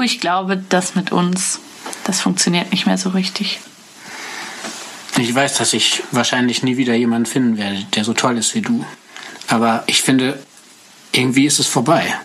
[0.00, 1.60] Du, ich glaube, das mit uns,
[2.04, 3.60] das funktioniert nicht mehr so richtig.
[5.18, 8.62] Ich weiß, dass ich wahrscheinlich nie wieder jemanden finden werde, der so toll ist wie
[8.62, 8.82] du.
[9.48, 10.42] Aber ich finde,
[11.12, 12.18] irgendwie ist es vorbei.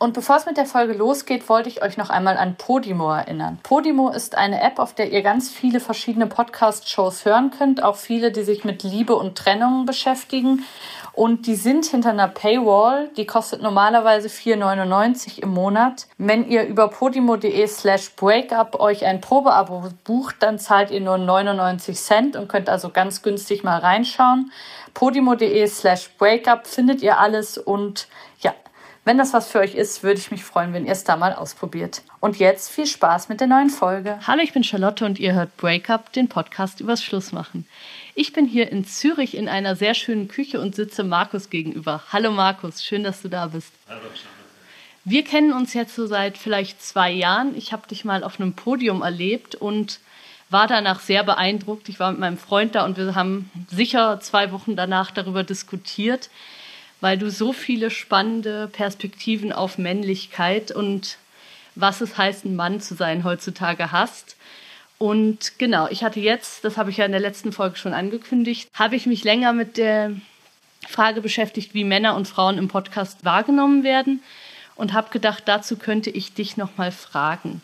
[0.00, 3.60] Und bevor es mit der Folge losgeht, wollte ich euch noch einmal an Podimo erinnern.
[3.62, 8.32] Podimo ist eine App, auf der ihr ganz viele verschiedene Podcast-Shows hören könnt, auch viele,
[8.32, 10.64] die sich mit Liebe und Trennung beschäftigen.
[11.14, 13.08] Und die sind hinter einer Paywall.
[13.16, 16.08] Die kostet normalerweise 4,99 im Monat.
[16.18, 21.96] Wenn ihr über podimo.de slash breakup euch ein Probeabo bucht, dann zahlt ihr nur 99
[21.96, 24.50] Cent und könnt also ganz günstig mal reinschauen.
[24.92, 28.08] podimo.de slash breakup findet ihr alles und
[28.40, 28.52] ja,
[29.04, 31.34] wenn das was für euch ist, würde ich mich freuen, wenn ihr es da mal
[31.34, 32.02] ausprobiert.
[32.18, 34.18] Und jetzt viel Spaß mit der neuen Folge.
[34.26, 37.66] Hallo, ich bin Charlotte und ihr hört Breakup, den Podcast übers Schlussmachen.
[38.16, 42.00] Ich bin hier in Zürich in einer sehr schönen Küche und sitze Markus gegenüber.
[42.12, 43.72] Hallo Markus, schön, dass du da bist.
[43.88, 44.02] Hallo.
[45.04, 47.56] Wir kennen uns jetzt so seit vielleicht zwei Jahren.
[47.56, 49.98] Ich habe dich mal auf einem Podium erlebt und
[50.48, 51.88] war danach sehr beeindruckt.
[51.88, 56.30] Ich war mit meinem Freund da und wir haben sicher zwei Wochen danach darüber diskutiert,
[57.00, 61.18] weil du so viele spannende Perspektiven auf Männlichkeit und
[61.74, 64.36] was es heißt, ein Mann zu sein heutzutage hast.
[65.04, 68.70] Und genau, ich hatte jetzt, das habe ich ja in der letzten Folge schon angekündigt,
[68.72, 70.12] habe ich mich länger mit der
[70.88, 74.22] Frage beschäftigt, wie Männer und Frauen im Podcast wahrgenommen werden
[74.76, 77.60] und habe gedacht, dazu könnte ich dich noch mal fragen.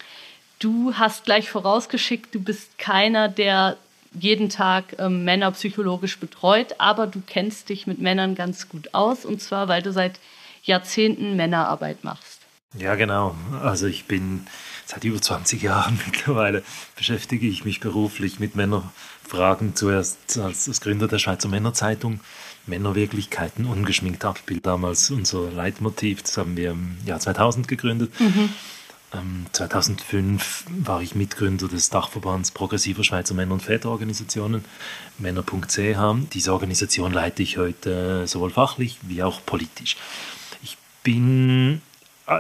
[0.58, 3.78] Du hast gleich vorausgeschickt, du bist keiner, der
[4.12, 9.25] jeden Tag ähm, Männer psychologisch betreut, aber du kennst dich mit Männern ganz gut aus
[9.25, 10.20] und zwar, weil du seit
[10.62, 12.41] Jahrzehnten Männerarbeit machst.
[12.78, 13.34] Ja, genau.
[13.62, 14.47] Also ich bin
[14.91, 16.62] seit über 20 Jahren mittlerweile
[16.96, 22.20] beschäftige ich mich beruflich mit Männerfragen, zuerst als, Gründer der Schweizer Männerzeitung.
[22.66, 28.12] Männerwirklichkeiten ungeschminkt Abbild, damals unser Leitmotiv, das haben wir im Jahr 2000 gegründet.
[28.20, 28.50] Mhm.
[29.53, 34.65] 2005 ähm, war ich Mitgründer des Dachverbands progressiver Schweizer Männer- und Väterorganisationen,
[35.19, 36.28] männer.ch.
[36.32, 39.97] Diese Organisation leite ich heute sowohl fachlich wie auch politisch.
[40.62, 41.82] Ich bin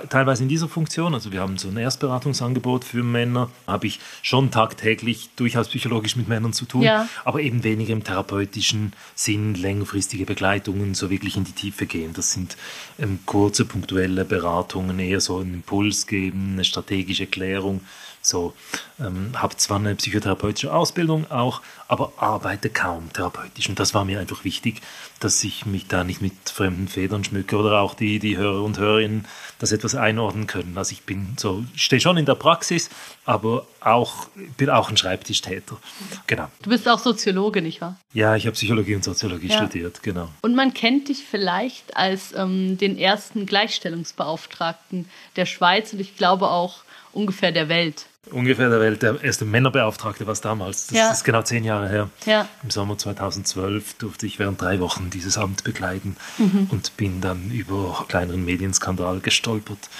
[0.08, 4.50] teilweise in dieser Funktion, also wir haben so ein Erstberatungsangebot für Männer, habe ich schon
[4.50, 7.08] tagtäglich durchaus psychologisch mit Männern zu tun, ja.
[7.24, 12.12] aber eben weniger im therapeutischen Sinn, längerfristige Begleitungen, so wirklich in die Tiefe gehen.
[12.12, 12.56] Das sind
[12.98, 17.80] ähm, kurze, punktuelle Beratungen, eher so einen Impuls geben, eine strategische Klärung
[18.22, 18.54] so,
[18.98, 23.68] ähm, habe zwar eine psychotherapeutische Ausbildung auch, aber arbeite kaum therapeutisch.
[23.68, 24.82] Und das war mir einfach wichtig,
[25.20, 28.78] dass ich mich da nicht mit fremden Federn schmücke oder auch die, die Hörer und
[28.78, 29.26] Hörerinnen
[29.58, 30.76] das etwas einordnen können.
[30.76, 32.90] Also ich bin so, stehe schon in der Praxis,
[33.24, 35.78] aber auch, bin auch ein Schreibtischtäter.
[36.26, 36.48] Genau.
[36.62, 37.98] Du bist auch Soziologe, nicht wahr?
[38.12, 39.56] Ja, ich habe Psychologie und Soziologie ja.
[39.56, 40.28] studiert, genau.
[40.42, 46.48] Und man kennt dich vielleicht als ähm, den ersten Gleichstellungsbeauftragten der Schweiz und ich glaube
[46.48, 50.88] auch ungefähr der Welt ungefähr der Welt der erste Männerbeauftragte war es damals.
[50.88, 51.10] Das ja.
[51.10, 52.10] ist genau zehn Jahre her.
[52.26, 52.48] Ja.
[52.62, 56.68] Im Sommer 2012 durfte ich während drei Wochen dieses Amt begleiten mhm.
[56.70, 59.90] und bin dann über kleineren Medienskandal gestolpert.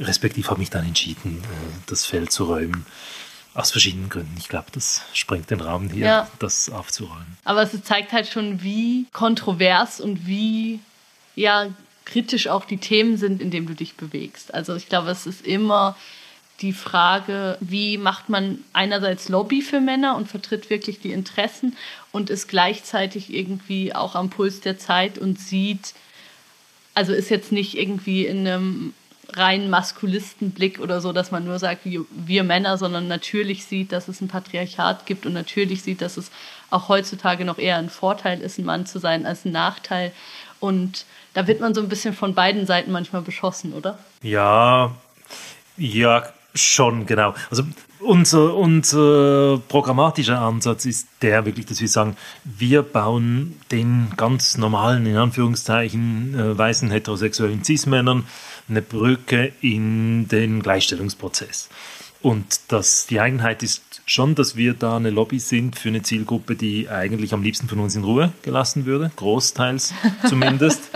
[0.00, 2.86] Respektiv habe mich dann entschieden, äh, das Feld zu räumen.
[3.54, 4.36] Aus verschiedenen Gründen.
[4.38, 6.28] Ich glaube, das sprengt den Rahmen hier, ja.
[6.38, 7.38] das aufzuräumen.
[7.44, 10.78] Aber es zeigt halt schon, wie kontrovers und wie
[11.34, 11.68] ja,
[12.04, 14.54] kritisch auch die Themen sind, in denen du dich bewegst.
[14.54, 15.96] Also ich glaube, es ist immer
[16.60, 21.76] die Frage, wie macht man einerseits Lobby für Männer und vertritt wirklich die Interessen
[22.10, 25.94] und ist gleichzeitig irgendwie auch am Puls der Zeit und sieht,
[26.94, 28.94] also ist jetzt nicht irgendwie in einem
[29.30, 34.08] rein Maskulistenblick oder so, dass man nur sagt, wir, wir Männer, sondern natürlich sieht, dass
[34.08, 36.30] es ein Patriarchat gibt und natürlich sieht, dass es
[36.70, 40.12] auch heutzutage noch eher ein Vorteil ist, ein Mann zu sein als ein Nachteil.
[40.60, 41.04] Und
[41.34, 43.98] da wird man so ein bisschen von beiden Seiten manchmal beschossen, oder?
[44.22, 44.96] Ja,
[45.76, 47.34] ja, Schon, genau.
[47.50, 47.64] Also
[48.00, 55.06] unser, unser programmatischer Ansatz ist der wirklich, dass wir sagen, wir bauen den ganz normalen,
[55.06, 58.26] in Anführungszeichen, äh, weißen heterosexuellen Cis-Männern
[58.68, 61.68] eine Brücke in den Gleichstellungsprozess.
[62.20, 66.56] Und das, die Eigenheit ist schon, dass wir da eine Lobby sind für eine Zielgruppe,
[66.56, 69.94] die eigentlich am liebsten von uns in Ruhe gelassen würde, großteils
[70.28, 70.90] zumindest.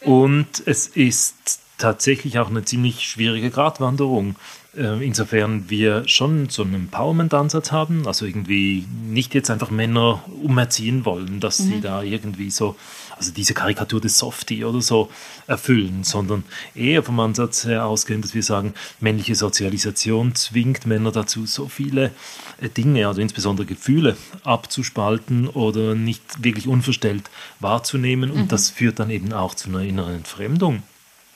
[0.00, 4.36] Und es ist tatsächlich auch eine ziemlich schwierige Gratwanderung.
[4.78, 11.04] Äh, insofern wir schon so einen Empowerment-Ansatz haben, also irgendwie nicht jetzt einfach Männer umerziehen
[11.04, 11.64] wollen, dass mhm.
[11.64, 12.76] sie da irgendwie so,
[13.16, 15.10] also diese Karikatur des Softie oder so
[15.48, 16.44] erfüllen, sondern
[16.76, 22.12] eher vom Ansatz her ausgehen, dass wir sagen, männliche Sozialisation zwingt Männer dazu, so viele
[22.60, 28.48] äh, Dinge, also insbesondere Gefühle abzuspalten oder nicht wirklich unverstellt wahrzunehmen und mhm.
[28.48, 30.84] das führt dann eben auch zu einer inneren Entfremdung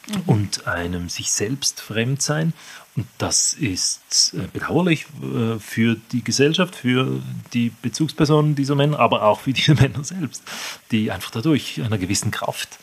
[0.09, 0.23] mhm.
[0.27, 2.53] und einem sich selbst fremd sein.
[2.95, 7.23] Und das ist äh, bedauerlich äh, für die Gesellschaft, für
[7.55, 10.43] die Bezugspersonen dieser Männer, aber auch für diese Männer selbst,
[10.91, 12.79] die einfach dadurch einer gewissen Kraft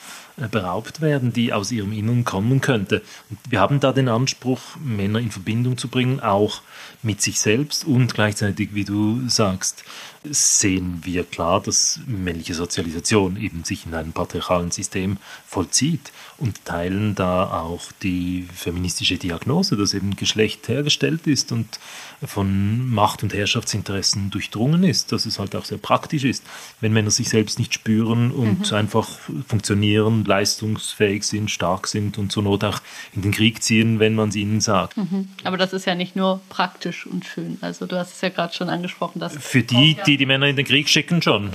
[0.48, 3.02] beraubt werden, die aus ihrem Inneren kommen könnte.
[3.30, 6.62] Und wir haben da den Anspruch, Männer in Verbindung zu bringen, auch
[7.02, 9.84] mit sich selbst und gleichzeitig, wie du sagst,
[10.24, 17.16] sehen wir klar, dass männliche Sozialisation eben sich in einem patriarchalen System vollzieht und teilen
[17.16, 21.80] da auch die feministische Diagnose, dass eben Geschlecht hergestellt ist und
[22.26, 26.44] von Macht- und Herrschaftsinteressen durchdrungen ist, dass es halt auch sehr praktisch ist,
[26.82, 28.78] wenn Männer sich selbst nicht spüren und mhm.
[28.78, 29.08] einfach
[29.48, 32.82] funktionieren, leistungsfähig sind, stark sind und zur Not auch
[33.14, 34.98] in den Krieg ziehen, wenn man es ihnen sagt.
[34.98, 35.30] Mhm.
[35.44, 37.58] Aber das ist ja nicht nur praktisch und schön.
[37.62, 40.56] Also du hast es ja gerade schon angesprochen, dass für die, die die Männer in
[40.56, 41.52] den Krieg schicken, schon.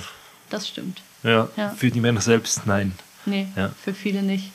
[0.50, 1.02] Das stimmt.
[1.22, 1.70] Ja, ja.
[1.70, 2.92] für die Männer selbst nein.
[3.26, 3.72] Nee, ja.
[3.82, 4.50] für viele nicht.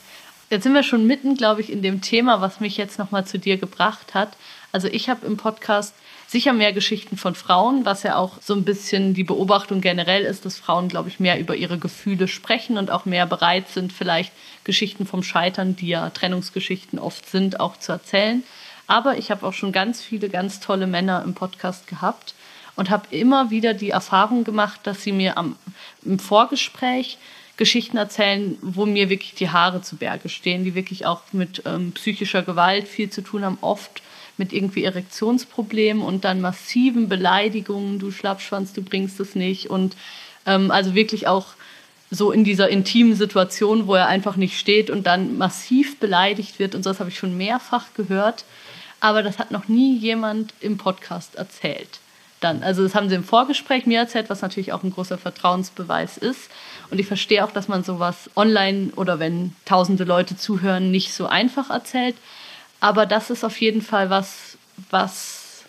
[0.50, 3.38] Jetzt sind wir schon mitten, glaube ich, in dem Thema, was mich jetzt nochmal zu
[3.38, 4.36] dir gebracht hat.
[4.72, 5.94] Also ich habe im Podcast
[6.28, 10.44] sicher mehr Geschichten von Frauen, was ja auch so ein bisschen die Beobachtung generell ist,
[10.44, 14.32] dass Frauen, glaube ich, mehr über ihre Gefühle sprechen und auch mehr bereit sind, vielleicht
[14.62, 18.44] Geschichten vom Scheitern, die ja Trennungsgeschichten oft sind, auch zu erzählen.
[18.86, 22.34] Aber ich habe auch schon ganz viele ganz tolle Männer im Podcast gehabt
[22.76, 25.56] und habe immer wieder die Erfahrung gemacht, dass sie mir am,
[26.04, 27.18] im Vorgespräch
[27.56, 31.92] Geschichten erzählen, wo mir wirklich die Haare zu Berge stehen, die wirklich auch mit ähm,
[31.92, 34.00] psychischer Gewalt viel zu tun haben, oft
[34.40, 39.94] mit irgendwie Erektionsproblemen und dann massiven Beleidigungen, du Schlappschwanz, du bringst es nicht und
[40.46, 41.46] ähm, also wirklich auch
[42.10, 46.74] so in dieser intimen Situation, wo er einfach nicht steht und dann massiv beleidigt wird
[46.74, 48.44] und so, das habe ich schon mehrfach gehört,
[48.98, 52.00] aber das hat noch nie jemand im Podcast erzählt
[52.40, 52.62] dann.
[52.62, 56.50] Also das haben sie im Vorgespräch mir erzählt, was natürlich auch ein großer Vertrauensbeweis ist.
[56.90, 61.26] Und ich verstehe auch, dass man sowas online oder wenn tausende Leute zuhören, nicht so
[61.26, 62.16] einfach erzählt.
[62.80, 64.58] Aber das ist auf jeden Fall was,
[64.90, 65.64] was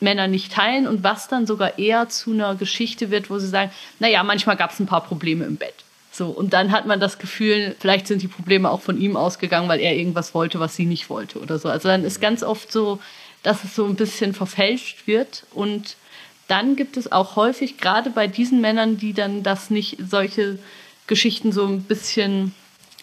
[0.00, 3.70] Männer nicht teilen und was dann sogar eher zu einer Geschichte wird, wo sie sagen,
[3.98, 5.74] naja, manchmal gab es ein paar Probleme im Bett.
[6.12, 9.68] So, und dann hat man das Gefühl, vielleicht sind die Probleme auch von ihm ausgegangen,
[9.68, 11.68] weil er irgendwas wollte, was sie nicht wollte oder so.
[11.68, 12.98] Also dann ist ganz oft so,
[13.42, 15.44] dass es so ein bisschen verfälscht wird.
[15.52, 15.96] Und
[16.48, 20.58] dann gibt es auch häufig, gerade bei diesen Männern, die dann das nicht, solche
[21.06, 22.54] Geschichten so ein bisschen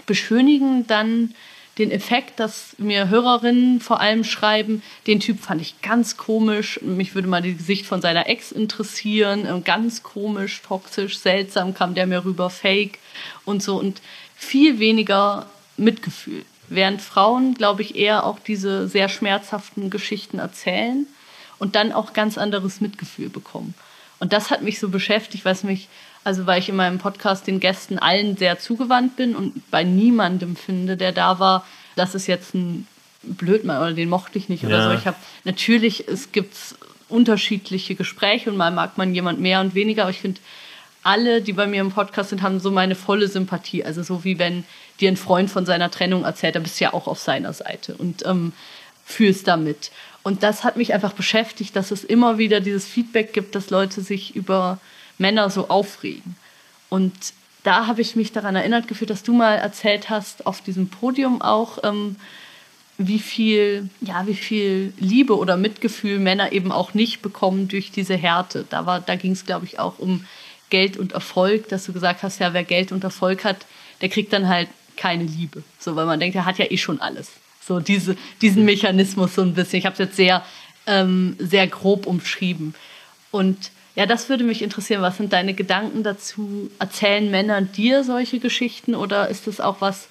[0.05, 1.33] beschönigen, dann
[1.77, 7.13] den Effekt, dass mir Hörerinnen vor allem schreiben, den Typ fand ich ganz komisch, mich
[7.13, 12.25] würde mal das Gesicht von seiner Ex interessieren, ganz komisch, toxisch, seltsam kam der mir
[12.25, 12.99] rüber, fake
[13.45, 14.01] und so und
[14.35, 15.47] viel weniger
[15.77, 16.45] Mitgefühl.
[16.69, 21.07] Während Frauen, glaube ich, eher auch diese sehr schmerzhaften Geschichten erzählen
[21.59, 23.73] und dann auch ganz anderes Mitgefühl bekommen.
[24.19, 25.87] Und das hat mich so beschäftigt, was mich,
[26.27, 30.57] also weil ich in meinem Podcast den Gästen allen sehr zugewandt bin und bei niemandem
[30.57, 31.65] finde, der da war,
[31.95, 32.85] das ist jetzt ein
[33.23, 34.89] Blödmann oder den mochte ich nicht oder ja.
[34.89, 34.97] so.
[34.97, 35.15] Ich habe
[35.45, 36.53] natürlich, es gibt
[37.07, 40.41] unterschiedliche Gespräche und mal mag man jemand mehr und weniger, aber ich finde,
[41.01, 43.85] alle, die bei mir im Podcast sind, haben so meine volle Sympathie.
[43.85, 44.65] Also so wie wenn
[44.99, 47.95] dir ein Freund von seiner Trennung erzählt, dann bist du ja auch auf seiner Seite
[47.95, 48.51] und ähm,
[49.05, 49.91] fühlst damit.
[50.23, 54.01] Und das hat mich einfach beschäftigt, dass es immer wieder dieses Feedback gibt, dass Leute
[54.01, 54.79] sich über
[55.17, 56.35] Männer so aufregen.
[56.89, 57.13] Und
[57.63, 61.41] da habe ich mich daran erinnert gefühlt, dass du mal erzählt hast, auf diesem Podium
[61.41, 62.15] auch, ähm,
[62.97, 68.15] wie viel, ja, wie viel Liebe oder Mitgefühl Männer eben auch nicht bekommen durch diese
[68.15, 68.65] Härte.
[68.69, 70.25] Da da ging es, glaube ich, auch um
[70.69, 73.65] Geld und Erfolg, dass du gesagt hast, ja, wer Geld und Erfolg hat,
[74.01, 75.63] der kriegt dann halt keine Liebe.
[75.79, 77.31] So, weil man denkt, er hat ja eh schon alles.
[77.65, 79.79] So diese, diesen Mechanismus so ein bisschen.
[79.79, 80.43] Ich habe es jetzt sehr,
[80.87, 82.73] ähm, sehr grob umschrieben.
[83.31, 85.01] Und ja, das würde mich interessieren.
[85.01, 86.69] Was sind deine Gedanken dazu?
[86.77, 90.07] Erzählen Männer dir solche Geschichten oder ist das auch was,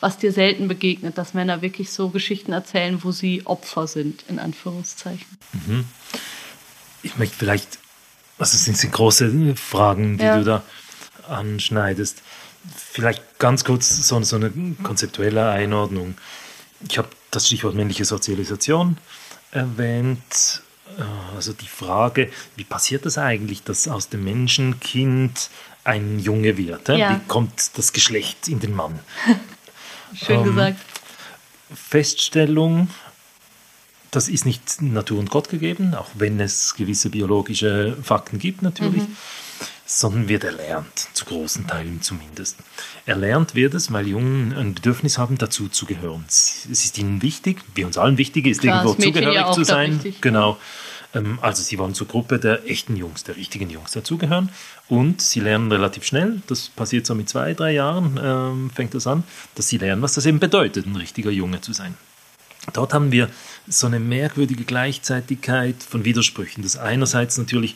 [0.00, 4.38] was dir selten begegnet, dass Männer wirklich so Geschichten erzählen, wo sie Opfer sind, in
[4.38, 5.26] Anführungszeichen?
[5.66, 5.86] Mhm.
[7.02, 7.78] Ich möchte vielleicht,
[8.36, 10.36] also es sind große Fragen, die ja.
[10.36, 10.62] du da
[11.26, 12.20] anschneidest.
[12.76, 16.18] Vielleicht ganz kurz so, so eine konzeptuelle Einordnung.
[16.86, 18.98] Ich habe das Stichwort männliche Sozialisation
[19.52, 20.60] erwähnt.
[21.34, 25.50] Also die Frage, wie passiert das eigentlich, dass aus dem Menschenkind
[25.84, 26.88] ein Junge wird?
[26.88, 27.14] Ja.
[27.14, 28.98] Wie kommt das Geschlecht in den Mann?
[30.14, 30.78] Schön ähm, gesagt.
[31.74, 32.90] Feststellung,
[34.10, 39.02] das ist nicht Natur und Gott gegeben, auch wenn es gewisse biologische Fakten gibt natürlich.
[39.02, 39.16] Mhm
[39.98, 42.56] sondern wird erlernt, zu großen Teilen zumindest.
[43.04, 46.24] Erlernt wird es, weil Jungen ein Bedürfnis haben, dazu zu gehören.
[46.26, 50.00] Es ist ihnen wichtig, wie uns allen wichtig ist, Klar, irgendwo zugehörig ja zu sein.
[50.20, 50.58] Genau.
[51.14, 54.48] Ähm, also sie wollen zur Gruppe der echten Jungs, der richtigen Jungs dazugehören.
[54.88, 59.06] Und sie lernen relativ schnell, das passiert so mit zwei, drei Jahren, ähm, fängt das
[59.06, 61.94] an, dass sie lernen, was das eben bedeutet, ein richtiger Junge zu sein.
[62.72, 63.28] Dort haben wir
[63.66, 66.62] so eine merkwürdige Gleichzeitigkeit von Widersprüchen.
[66.62, 67.74] Das einerseits natürlich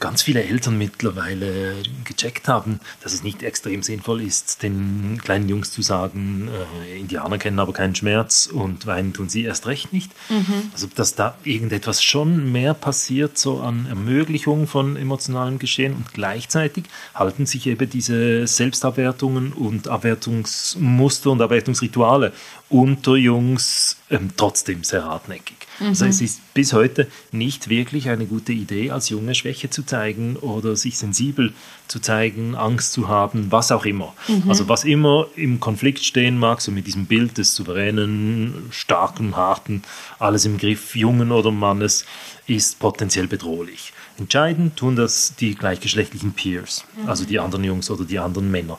[0.00, 5.72] ganz viele Eltern mittlerweile gecheckt haben, dass es nicht extrem sinnvoll ist, den kleinen Jungs
[5.72, 6.48] zu sagen,
[6.86, 10.10] äh, Indianer kennen aber keinen Schmerz und weinen tun sie erst recht nicht.
[10.28, 10.70] Mhm.
[10.72, 16.84] Also dass da irgendetwas schon mehr passiert, so an Ermöglichung von emotionalem Geschehen und gleichzeitig
[17.14, 22.32] halten sich eben diese Selbstabwertungen und Abwertungsmuster und Abwertungsrituale
[22.72, 25.56] unter Jungs ähm, trotzdem sehr hartnäckig.
[25.78, 25.88] Mhm.
[25.88, 30.36] Also es ist bis heute nicht wirklich eine gute Idee, als Junge Schwäche zu zeigen
[30.36, 31.52] oder sich sensibel
[31.86, 34.14] zu zeigen, Angst zu haben, was auch immer.
[34.26, 34.44] Mhm.
[34.48, 39.82] Also was immer im Konflikt stehen mag, so mit diesem Bild des souveränen, starken, harten,
[40.18, 42.06] alles im Griff, Jungen oder Mannes,
[42.46, 43.92] ist potenziell bedrohlich.
[44.18, 47.08] Entscheidend tun das die gleichgeschlechtlichen Peers, mhm.
[47.08, 48.78] also die anderen Jungs oder die anderen Männer.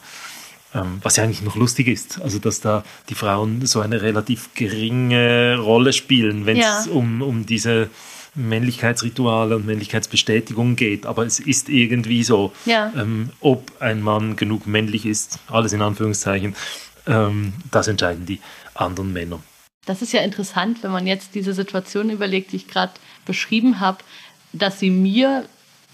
[0.73, 4.49] Ähm, was ja eigentlich noch lustig ist, also dass da die Frauen so eine relativ
[4.55, 6.91] geringe Rolle spielen, wenn es ja.
[6.91, 7.89] um, um diese
[8.35, 11.05] Männlichkeitsrituale und Männlichkeitsbestätigung geht.
[11.05, 12.91] Aber es ist irgendwie so, ja.
[12.97, 16.55] ähm, ob ein Mann genug männlich ist, alles in Anführungszeichen,
[17.05, 18.39] ähm, das entscheiden die
[18.73, 19.39] anderen Männer.
[19.85, 22.93] Das ist ja interessant, wenn man jetzt diese Situation überlegt, die ich gerade
[23.25, 23.99] beschrieben habe,
[24.53, 25.45] dass sie mir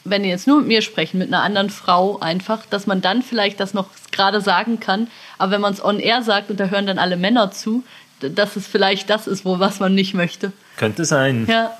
[0.04, 3.22] wenn ihr jetzt nur mit mir sprechen, mit einer anderen Frau einfach, dass man dann
[3.22, 5.08] vielleicht das noch gerade sagen kann.
[5.38, 7.84] Aber wenn man es on air sagt und da hören dann alle Männer zu,
[8.20, 10.52] dass es vielleicht das ist, wo was man nicht möchte.
[10.78, 11.46] Könnte sein.
[11.48, 11.72] Ja.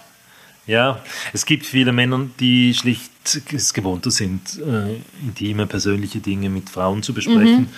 [0.68, 1.02] Ja,
[1.34, 3.12] es gibt viele Männer, die schlicht
[3.52, 7.62] es gewohnter sind, äh, intime, persönliche Dinge mit Frauen zu besprechen.
[7.62, 7.70] Mhm.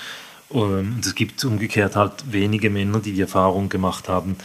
[0.49, 4.35] Und es gibt umgekehrt halt wenige Männer, die die Erfahrung gemacht haben,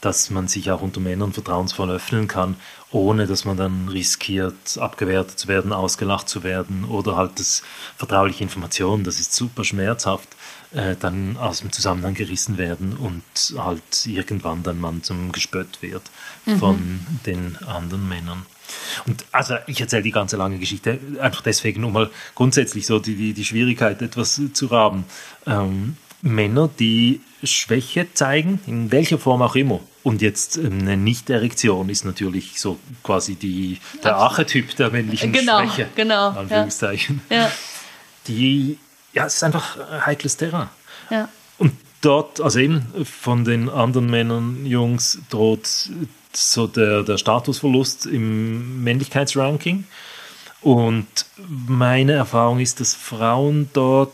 [0.00, 2.54] dass man sich auch unter Männern vertrauensvoll öffnen kann,
[2.92, 7.62] ohne dass man dann riskiert, abgewertet zu werden, ausgelacht zu werden oder halt das
[7.96, 10.28] vertrauliche Informationen, das ist super schmerzhaft,
[10.72, 13.22] äh, dann aus dem Zusammenhang gerissen werden und
[13.58, 16.02] halt irgendwann dann man zum Gespött wird
[16.58, 17.06] von mhm.
[17.26, 18.46] den anderen Männern.
[19.06, 23.14] Und also ich erzähle die ganze lange Geschichte einfach deswegen, um mal grundsätzlich so die,
[23.14, 25.04] die, die Schwierigkeit etwas zu raben.
[25.46, 29.80] Ähm, Männer, die Schwäche zeigen, in welcher Form auch immer.
[30.06, 35.58] Und jetzt ähm, eine Nicht-Erektion ist natürlich so quasi die, der Archetyp der männlichen genau,
[35.58, 35.88] Schwäche.
[35.96, 37.22] Genau, Anführungszeichen.
[37.28, 37.50] Ja.
[38.28, 38.78] Die,
[39.12, 40.68] ja, es ist einfach heikles Terrain.
[41.10, 41.28] Ja.
[41.58, 41.72] Und
[42.02, 45.68] dort, also eben von den anderen Männern, Jungs, droht
[46.32, 49.88] so der, der Statusverlust im Männlichkeitsranking.
[50.60, 54.12] Und meine Erfahrung ist, dass Frauen dort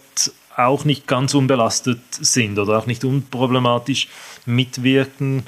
[0.57, 4.09] auch nicht ganz unbelastet sind oder auch nicht unproblematisch
[4.47, 5.45] mitwirken.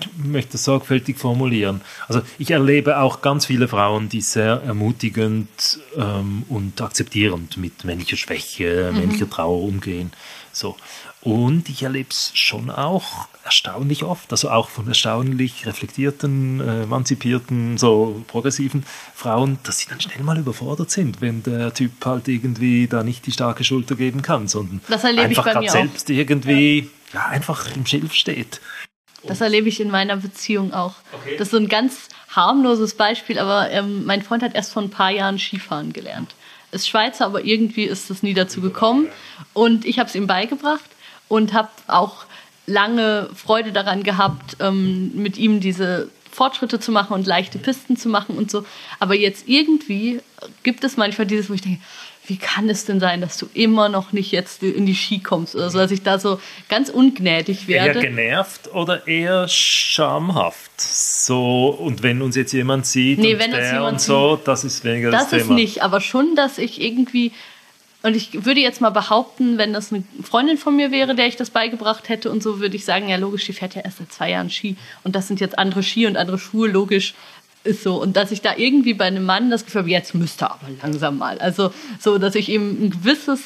[0.00, 1.82] Ich möchte das sorgfältig formulieren.
[2.06, 8.16] Also ich erlebe auch ganz viele Frauen, die sehr ermutigend ähm, und akzeptierend mit männlicher
[8.16, 9.00] Schwäche, mhm.
[9.00, 10.12] männlicher Trauer umgehen.
[10.52, 10.76] So.
[11.20, 17.76] Und ich erlebe es schon auch erstaunlich oft, also auch von erstaunlich reflektierten, äh, emanzipierten,
[17.76, 18.84] so progressiven
[19.14, 23.26] Frauen, dass sie dann schnell mal überfordert sind, wenn der Typ halt irgendwie da nicht
[23.26, 24.80] die starke Schulter geben kann, sondern
[25.18, 27.20] einfach gerade selbst irgendwie ja.
[27.20, 27.26] ja.
[27.26, 28.60] einfach im Schilf steht.
[29.24, 30.94] Das erlebe ich in meiner Beziehung auch.
[31.12, 31.36] Okay.
[31.38, 34.90] Das ist so ein ganz harmloses Beispiel, aber ähm, mein Freund hat erst vor ein
[34.90, 36.34] paar Jahren Skifahren gelernt.
[36.70, 39.08] Ist Schweizer, aber irgendwie ist es nie dazu gekommen.
[39.54, 40.88] Und ich habe es ihm beigebracht
[41.28, 42.26] und habe auch
[42.66, 48.08] lange Freude daran gehabt, ähm, mit ihm diese Fortschritte zu machen und leichte Pisten zu
[48.08, 48.64] machen und so.
[49.00, 50.20] Aber jetzt irgendwie
[50.62, 51.80] gibt es manchmal dieses, wo ich denke,
[52.28, 55.54] wie kann es denn sein, dass du immer noch nicht jetzt in die Ski kommst
[55.54, 58.00] oder so, dass ich da so ganz ungnädig werde.
[58.00, 60.80] Eher genervt oder eher schamhaft?
[60.80, 65.10] So, und wenn uns jetzt jemand sieht nee, und der und so, das ist weniger
[65.10, 65.40] das, das Thema.
[65.40, 67.32] Das ist nicht, aber schon, dass ich irgendwie
[68.02, 71.34] und ich würde jetzt mal behaupten, wenn das eine Freundin von mir wäre, der ich
[71.34, 74.12] das beigebracht hätte und so, würde ich sagen, ja logisch, die fährt ja erst seit
[74.12, 74.76] zwei Jahren Ski.
[75.02, 77.14] Und das sind jetzt andere Ski und andere Schuhe, logisch
[77.64, 78.00] ist so.
[78.00, 81.18] Und dass ich da irgendwie bei einem Mann das Gefühl habe, jetzt müsste aber langsam
[81.18, 81.38] mal.
[81.38, 83.40] Also so, dass ich eben ein gewisses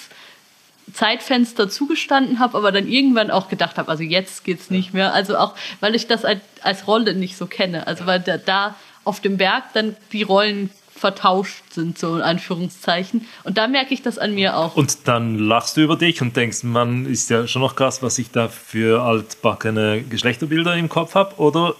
[0.92, 5.12] Zeitfenster zugestanden habe, aber dann irgendwann auch gedacht habe, also jetzt geht's nicht mehr.
[5.14, 7.86] Also auch, weil ich das als Rolle nicht so kenne.
[7.86, 10.70] Also weil da, da auf dem Berg dann die Rollen
[11.02, 13.26] vertauscht sind, so in Anführungszeichen.
[13.42, 14.76] Und da merke ich das an mir auch.
[14.76, 18.18] Und dann lachst du über dich und denkst, man ist ja schon noch krass, was
[18.18, 21.34] ich da für altbackene Geschlechterbilder im Kopf habe.
[21.40, 21.74] Oder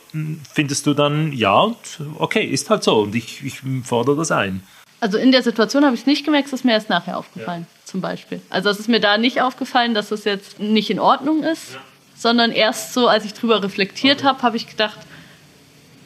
[0.53, 1.73] findest du dann, ja,
[2.19, 4.65] okay, ist halt so und ich, ich fordere das ein?
[4.99, 7.67] Also in der Situation habe ich es nicht gemerkt, es ist mir erst nachher aufgefallen,
[7.69, 7.87] ja.
[7.87, 8.43] zum Beispiel.
[8.51, 11.81] Also es ist mir da nicht aufgefallen, dass es jetzt nicht in Ordnung ist, ja.
[12.17, 14.29] sondern erst so, als ich drüber reflektiert okay.
[14.29, 14.99] habe, habe ich gedacht,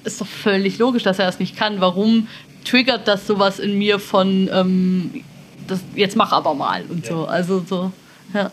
[0.07, 1.81] ist doch völlig logisch, dass er das nicht kann.
[1.81, 2.29] Warum
[2.65, 5.25] triggert das sowas in mir von, ähm,
[5.67, 7.13] das, jetzt mach aber mal und ja.
[7.13, 7.27] so.
[7.27, 7.93] Also so,
[8.33, 8.51] ja.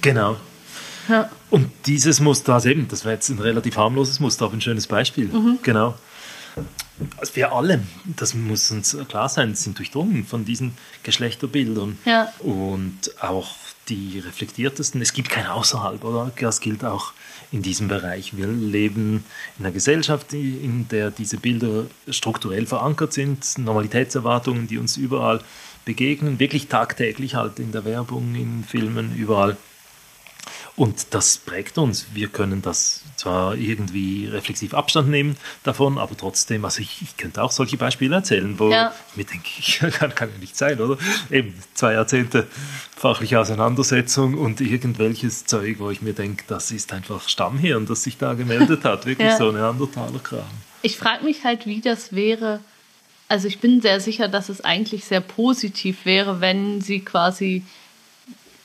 [0.00, 0.36] Genau.
[1.08, 1.30] Ja.
[1.50, 4.86] Und dieses Muster, also eben, das wäre jetzt ein relativ harmloses Muster, aber ein schönes
[4.86, 5.26] Beispiel.
[5.28, 5.58] Mhm.
[5.62, 5.94] Genau.
[7.16, 11.98] Also wir alle, das muss uns klar sein, sind durchdrungen von diesen Geschlechterbildern.
[12.04, 12.32] Ja.
[12.38, 13.56] Und auch
[13.88, 16.30] die reflektiertesten, es gibt kein Außerhalb, oder?
[16.40, 17.12] Das gilt auch
[17.54, 18.36] in diesem Bereich.
[18.36, 19.24] Wir leben
[19.58, 25.40] in einer Gesellschaft, in der diese Bilder strukturell verankert sind, Normalitätserwartungen, die uns überall
[25.84, 29.56] begegnen, wirklich tagtäglich halt in der Werbung, in Filmen, überall.
[30.76, 32.06] Und das prägt uns.
[32.14, 37.42] Wir können das zwar irgendwie reflexiv Abstand nehmen davon, aber trotzdem, also ich, ich könnte
[37.42, 38.92] auch solche Beispiele erzählen, wo ja.
[39.10, 40.98] ich mir denke, kann, kann ja nicht sein, oder?
[41.30, 42.48] Eben zwei Jahrzehnte
[42.96, 48.18] fachliche Auseinandersetzung und irgendwelches Zeug, wo ich mir denke, das ist einfach Stammhirn, das sich
[48.18, 49.06] da gemeldet hat.
[49.06, 49.36] Wirklich ja.
[49.36, 50.42] so ein Neandertaler-Kram.
[50.82, 52.60] Ich frage mich halt, wie das wäre.
[53.28, 57.64] Also ich bin sehr sicher, dass es eigentlich sehr positiv wäre, wenn sie quasi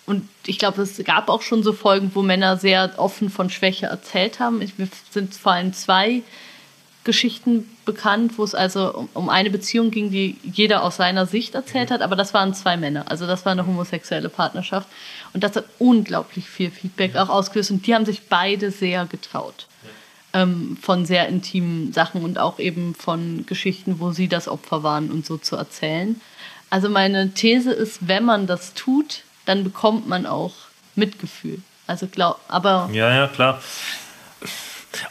[0.09, 3.85] und ich glaube, es gab auch schon so Folgen, wo Männer sehr offen von Schwäche
[3.85, 4.59] erzählt haben.
[4.59, 4.71] Es
[5.11, 6.23] sind vor allem zwei
[7.03, 11.91] Geschichten bekannt, wo es also um eine Beziehung ging, die jeder aus seiner Sicht erzählt
[11.91, 13.05] hat, aber das waren zwei Männer.
[13.11, 14.87] Also das war eine homosexuelle Partnerschaft.
[15.33, 17.69] Und das hat unglaublich viel Feedback auch ausgelöst.
[17.69, 19.67] Und die haben sich beide sehr getraut.
[20.33, 25.11] Ähm, von sehr intimen Sachen und auch eben von Geschichten, wo sie das Opfer waren
[25.11, 26.19] und so zu erzählen.
[26.71, 30.53] Also meine These ist, wenn man das tut, dann bekommt man auch
[30.95, 31.63] Mitgefühl.
[31.87, 32.87] Also glaub, aber.
[32.93, 33.59] Ja, ja, klar.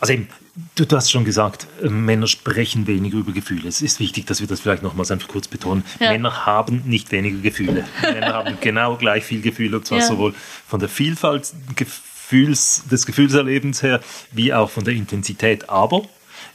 [0.01, 0.29] Also eben,
[0.77, 3.69] du, du hast schon gesagt, äh, Männer sprechen weniger über Gefühle.
[3.69, 5.83] Es ist wichtig, dass wir das vielleicht nochmals einfach kurz betonen.
[5.99, 6.13] Ja.
[6.13, 7.85] Männer haben nicht weniger Gefühle.
[8.01, 10.07] Männer haben genau gleich viel Gefühle, und zwar ja.
[10.07, 10.35] sowohl
[10.69, 15.69] von der Vielfalt Gefühls, des Gefühlserlebens her, wie auch von der Intensität.
[15.69, 16.03] Aber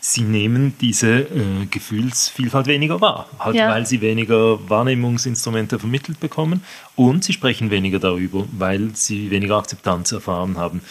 [0.05, 3.69] sie nehmen diese äh, Gefühlsvielfalt weniger wahr, halt ja.
[3.69, 6.61] weil sie weniger Wahrnehmungsinstrumente vermittelt bekommen
[6.97, 10.81] und sie sprechen weniger darüber, weil sie weniger Akzeptanz erfahren haben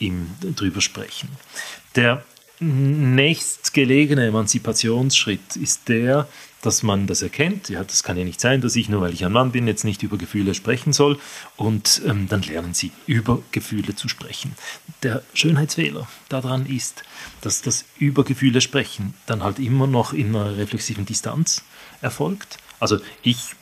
[0.00, 1.28] im drüber sprechen.
[1.94, 2.24] Der
[2.60, 6.28] nächstgelegene Emanzipationsschritt ist der,
[6.62, 7.68] dass man das erkennt.
[7.68, 9.84] Ja, das kann ja nicht sein, dass ich nur, weil ich ein Mann bin, jetzt
[9.84, 11.18] nicht über Gefühle sprechen soll.
[11.56, 14.56] Und ähm, dann lernen sie, über Gefühle zu sprechen.
[15.02, 17.04] Der Schönheitsfehler daran ist,
[17.40, 21.62] dass das über Gefühle sprechen dann halt immer noch in einer reflexiven Distanz
[22.00, 22.58] erfolgt.
[22.80, 23.54] Also ich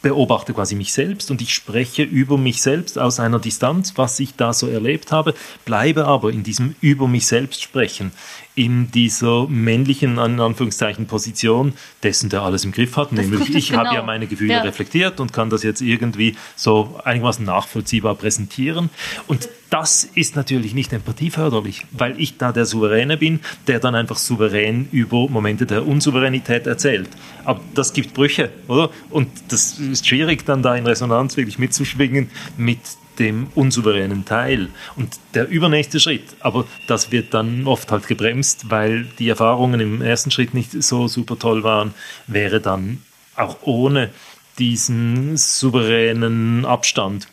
[0.00, 4.34] beobachte quasi mich selbst und ich spreche über mich selbst aus einer Distanz, was ich
[4.34, 5.34] da so erlebt habe,
[5.66, 8.12] bleibe aber in diesem über mich selbst sprechen,
[8.54, 13.12] in dieser männlichen, in Anführungszeichen, Position dessen, der alles im Griff hat.
[13.12, 13.84] Das Nämlich, ich genau.
[13.84, 14.62] habe ja meine Gefühle ja.
[14.62, 18.88] reflektiert und kann das jetzt irgendwie so einigermaßen nachvollziehbar präsentieren.
[19.26, 24.16] Und das ist natürlich nicht empathieförderlich, weil ich da der Souveräne bin, der dann einfach
[24.16, 27.10] souverän über Momente der Unsouveränität erzählt.
[27.44, 28.90] Aber das gibt Brüche, oder?
[29.10, 32.78] Und das ist schwierig, dann da in Resonanz wirklich mitzuschwingen mit
[33.18, 34.68] dem unsouveränen Teil.
[34.96, 40.02] Und der übernächste Schritt, aber das wird dann oft halt gebremst, weil die Erfahrungen im
[40.02, 41.94] ersten Schritt nicht so super toll waren,
[42.26, 43.02] wäre dann
[43.36, 44.10] auch ohne
[44.58, 47.28] diesen souveränen Abstand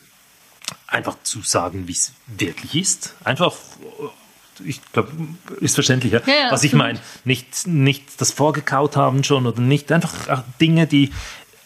[0.88, 3.16] einfach zu sagen, wie es wirklich ist.
[3.24, 3.54] Einfach
[4.64, 5.12] ich glaube,
[5.60, 6.22] ist verständlich, ja?
[6.26, 7.00] Ja, was ich meine.
[7.26, 11.12] Nicht, nicht das vorgekaut haben schon oder nicht einfach Dinge, die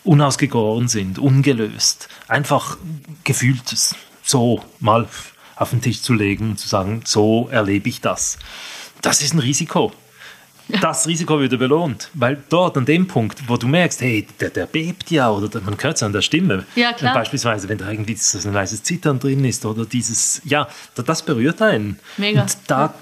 [0.04, 2.10] unausgegoren sind, ungelöst.
[2.28, 2.78] Einfach
[3.24, 5.08] gefühltes so mal
[5.56, 8.38] auf den Tisch zu legen und zu sagen, so erlebe ich das.
[9.02, 9.92] Das ist ein Risiko.
[10.82, 14.66] Das Risiko würde belohnt, weil dort an dem Punkt, wo du merkst, hey, der, der
[14.66, 16.66] bebt ja oder man hört es an der Stimme.
[16.76, 17.14] Ja, klar.
[17.14, 21.62] Beispielsweise, wenn da irgendwie so ein leises Zittern drin ist oder dieses, ja, das berührt
[21.62, 22.00] einen.
[22.18, 22.42] Mega.
[22.42, 22.94] Und da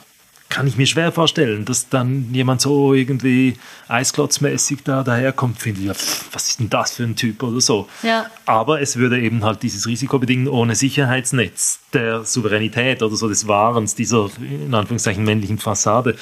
[0.49, 3.57] kann ich mir schwer vorstellen, dass dann jemand so irgendwie
[3.87, 5.89] eisklotzmäßig da daherkommt, finde ich,
[6.31, 7.87] was ist denn das für ein Typ oder so.
[8.01, 8.27] Ja.
[8.45, 13.47] Aber es würde eben halt dieses Risiko bedingen ohne Sicherheitsnetz der Souveränität oder so des
[13.47, 16.15] Wahrens dieser in Anführungszeichen männlichen Fassade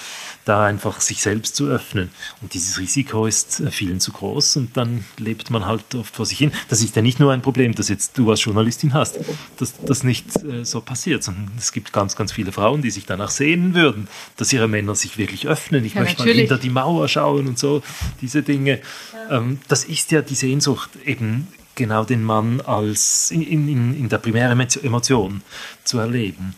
[0.46, 2.12] da einfach sich selbst zu öffnen.
[2.42, 6.26] Und dieses Risiko ist äh, vielen zu groß und dann lebt man halt oft vor
[6.26, 6.52] sich hin.
[6.70, 9.20] Das ist ja nicht nur ein Problem, das jetzt du als Journalistin hast,
[9.58, 13.06] dass das nicht äh, so passiert, sondern es gibt ganz, ganz viele Frauen, die sich
[13.06, 15.84] danach sehen würden, dass ihre Männer sich wirklich öffnen.
[15.86, 16.38] Ich ja, möchte natürlich.
[16.38, 17.82] mal hinter die Mauer schauen und so,
[18.22, 18.82] diese Dinge.
[19.30, 19.38] Ja.
[19.38, 24.18] Ähm, das ist ja die Sehnsucht eben genau den Mann als in, in, in der
[24.18, 25.42] primären Emotion
[25.84, 26.56] zu erleben.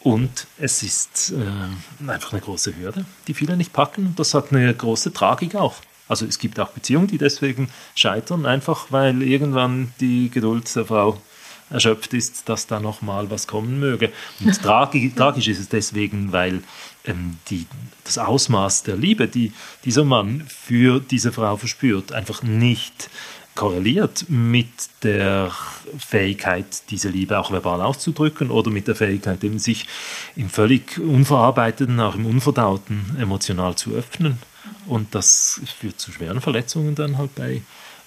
[0.00, 4.14] Und es ist äh, einfach eine große Hürde, die viele nicht packen.
[4.16, 5.74] Das hat eine große Tragik auch.
[6.06, 11.20] Also es gibt auch Beziehungen, die deswegen scheitern, einfach weil irgendwann die Geduld der Frau
[11.70, 14.10] erschöpft ist, dass da noch mal was kommen möge.
[14.40, 16.62] Und tragisch, tragisch ist es deswegen, weil
[17.50, 17.66] die,
[18.04, 19.52] das Ausmaß der Liebe, die
[19.84, 23.10] dieser Mann für diese Frau verspürt, einfach nicht
[23.54, 24.68] korreliert mit
[25.02, 25.50] der
[25.98, 29.86] Fähigkeit, diese Liebe auch verbal auszudrücken oder mit der Fähigkeit, eben sich
[30.36, 34.38] im völlig unverarbeiteten, auch im unverdauten emotional zu öffnen.
[34.86, 37.62] Und das führt zu schweren Verletzungen dann halt bei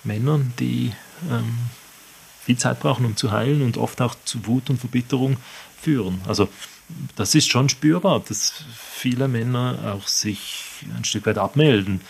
[0.05, 0.93] Männern, die
[1.29, 1.57] ähm,
[2.43, 5.35] viel Zeit brauchen, um zu heilen und oft auch zu Wut und Verbitterung
[5.79, 6.21] führen.
[6.27, 6.47] Also
[7.15, 12.01] das ist schon spürbar, dass viele Männer auch sich ein Stück weit abmelden,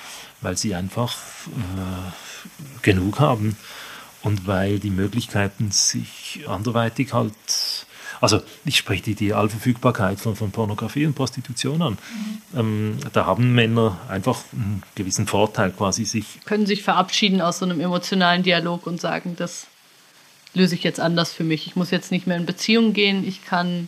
[0.42, 1.18] weil sie einfach
[1.48, 3.58] äh, genug haben
[4.24, 7.34] und weil die Möglichkeiten sich anderweitig halt,
[8.20, 11.94] also ich spreche die Idealverfügbarkeit von, von Pornografie und Prostitution an.
[12.54, 12.60] Mhm.
[12.60, 16.26] Ähm, da haben Männer einfach einen gewissen Vorteil quasi sich.
[16.46, 19.68] Können sich verabschieden aus so einem emotionalen Dialog und sagen, das
[20.54, 21.68] löse ich jetzt anders für mich.
[21.68, 23.88] Ich muss jetzt nicht mehr in Beziehung gehen, ich kann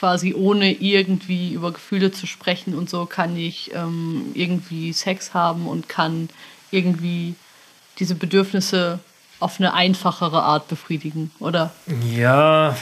[0.00, 5.66] quasi ohne irgendwie über Gefühle zu sprechen und so kann ich ähm, irgendwie Sex haben
[5.66, 6.30] und kann
[6.70, 7.34] irgendwie
[7.98, 8.98] diese Bedürfnisse
[9.40, 11.74] auf eine einfachere Art befriedigen, oder?
[12.16, 12.74] Ja,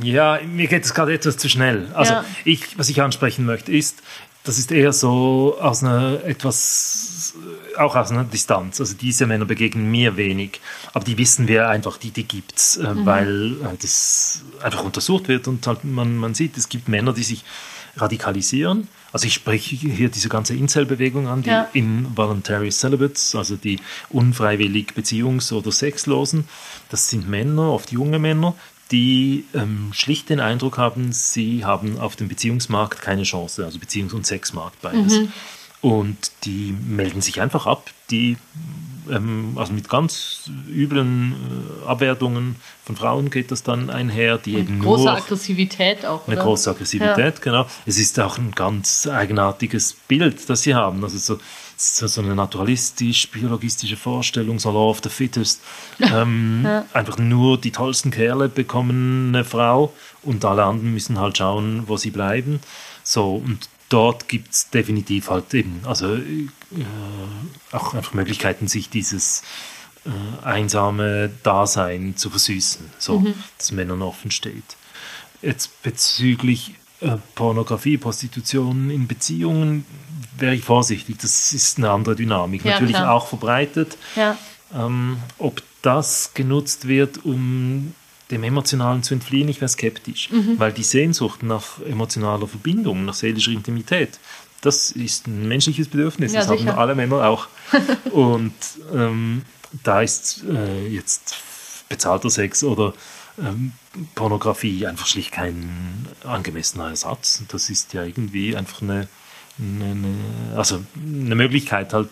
[0.00, 1.90] ja, mir geht es gerade etwas zu schnell.
[1.94, 2.24] Also ja.
[2.44, 4.00] ich, was ich ansprechen möchte, ist,
[4.44, 7.34] das ist eher so aus einer etwas,
[7.78, 8.80] auch aus einer Distanz.
[8.80, 10.60] Also diese Männer begegnen mir wenig,
[10.92, 13.06] aber die wissen wir einfach, die, die gibt es, äh, mhm.
[13.06, 17.22] weil äh, das einfach untersucht wird und halt man, man sieht, es gibt Männer, die
[17.22, 17.44] sich
[17.96, 18.88] radikalisieren.
[19.12, 21.68] Also ich spreche hier diese ganze Incel-Bewegung an, die ja.
[21.74, 23.78] Involuntary Celibates, also die
[24.08, 26.48] unfreiwillig Beziehungs- oder Sexlosen.
[26.88, 28.54] Das sind Männer, oft junge Männer,
[28.92, 34.14] die ähm, schlicht den Eindruck haben, sie haben auf dem Beziehungsmarkt keine Chance, also Beziehungs-
[34.14, 35.14] und Sexmarkt beides.
[35.14, 35.32] Mhm.
[35.80, 38.36] Und die melden sich einfach ab, die
[39.10, 41.34] ähm, also mit ganz üblen
[41.82, 46.26] äh, Abwertungen von Frauen geht das dann einher, die Und eben große nur Aggressivität auch.
[46.26, 46.44] Eine oder?
[46.44, 47.40] große Aggressivität, ja.
[47.40, 47.66] genau.
[47.86, 51.02] Es ist auch ein ganz eigenartiges Bild, das sie haben.
[51.02, 51.40] Also so,
[51.82, 55.60] so, so eine naturalistisch-biologistische Vorstellung, so Law of the Fittest.
[56.00, 56.84] Ähm, ja.
[56.92, 59.92] Einfach nur die tollsten Kerle bekommen eine Frau
[60.22, 62.60] und alle anderen müssen halt schauen, wo sie bleiben.
[63.02, 66.48] So, und dort gibt es definitiv halt eben, also äh,
[67.72, 69.42] auch einfach Möglichkeiten, sich dieses
[70.04, 73.34] äh, einsame Dasein zu versüßen, so mhm.
[73.58, 74.76] dass Männern offen steht.
[75.42, 79.84] Jetzt bezüglich äh, Pornografie, Prostitution in Beziehungen
[80.42, 81.16] wäre ich vorsichtig.
[81.22, 82.64] Das ist eine andere Dynamik.
[82.64, 83.14] Ja, Natürlich klar.
[83.14, 83.96] auch verbreitet.
[84.14, 84.36] Ja.
[84.74, 87.94] Ähm, ob das genutzt wird, um
[88.30, 90.30] dem Emotionalen zu entfliehen, ich wäre skeptisch.
[90.30, 90.58] Mhm.
[90.58, 94.18] Weil die Sehnsucht nach emotionaler Verbindung, nach seelischer Intimität,
[94.62, 96.32] das ist ein menschliches Bedürfnis.
[96.32, 96.72] Ja, das sicher.
[96.72, 97.48] haben alle Männer auch.
[98.12, 98.54] Und
[98.94, 99.42] ähm,
[99.82, 101.36] da ist äh, jetzt
[101.88, 102.94] bezahlter Sex oder
[103.38, 103.72] ähm,
[104.14, 107.42] Pornografie einfach schlicht kein angemessener Ersatz.
[107.48, 109.08] Das ist ja irgendwie einfach eine,
[109.58, 110.14] eine,
[110.56, 112.08] also eine Möglichkeit, halt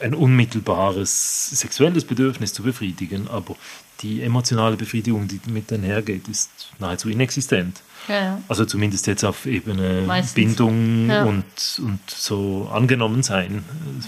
[0.00, 3.56] ein unmittelbares sexuelles Bedürfnis zu befriedigen, aber
[4.00, 7.82] die emotionale Befriedigung, die mit einhergeht, ist nahezu inexistent.
[8.08, 10.34] Ja, Also zumindest jetzt auf Ebene Meistens.
[10.34, 11.24] Bindung ja.
[11.24, 11.44] und,
[11.78, 13.62] und so angenommen sein,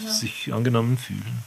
[0.06, 1.42] sich angenommen fühlen.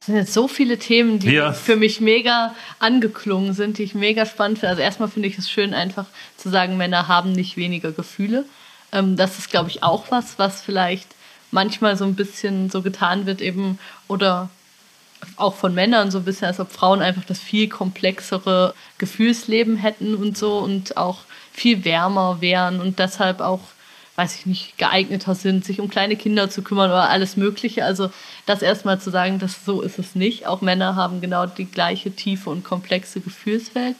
[0.00, 1.52] Es sind jetzt so viele Themen, die ja.
[1.52, 4.70] für mich mega angeklungen sind, die ich mega spannend finde.
[4.70, 6.06] Also erstmal finde ich es schön, einfach
[6.38, 8.46] zu sagen, Männer haben nicht weniger Gefühle.
[8.92, 11.14] Ähm, das ist, glaube ich, auch was, was vielleicht
[11.50, 14.50] manchmal so ein bisschen so getan wird eben oder
[15.36, 20.14] auch von Männern so ein bisschen, als ob Frauen einfach das viel komplexere Gefühlsleben hätten
[20.14, 21.18] und so und auch
[21.52, 23.60] viel wärmer wären und deshalb auch,
[24.16, 27.84] weiß ich nicht, geeigneter sind, sich um kleine Kinder zu kümmern oder alles Mögliche.
[27.84, 28.10] Also
[28.46, 30.46] das erstmal zu sagen, dass so ist es nicht.
[30.46, 33.96] Auch Männer haben genau die gleiche tiefe und komplexe Gefühlswelt.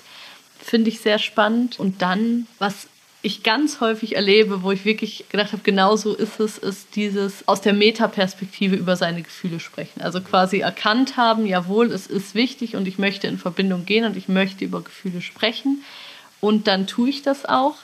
[0.59, 1.79] Finde ich sehr spannend.
[1.79, 2.87] Und dann, was
[3.23, 7.47] ich ganz häufig erlebe, wo ich wirklich gedacht habe, genau so ist es, ist dieses
[7.47, 10.01] aus der Metaperspektive über seine Gefühle sprechen.
[10.01, 14.17] Also quasi erkannt haben, jawohl, es ist wichtig und ich möchte in Verbindung gehen und
[14.17, 15.85] ich möchte über Gefühle sprechen.
[16.41, 17.77] Und dann tue ich das auch,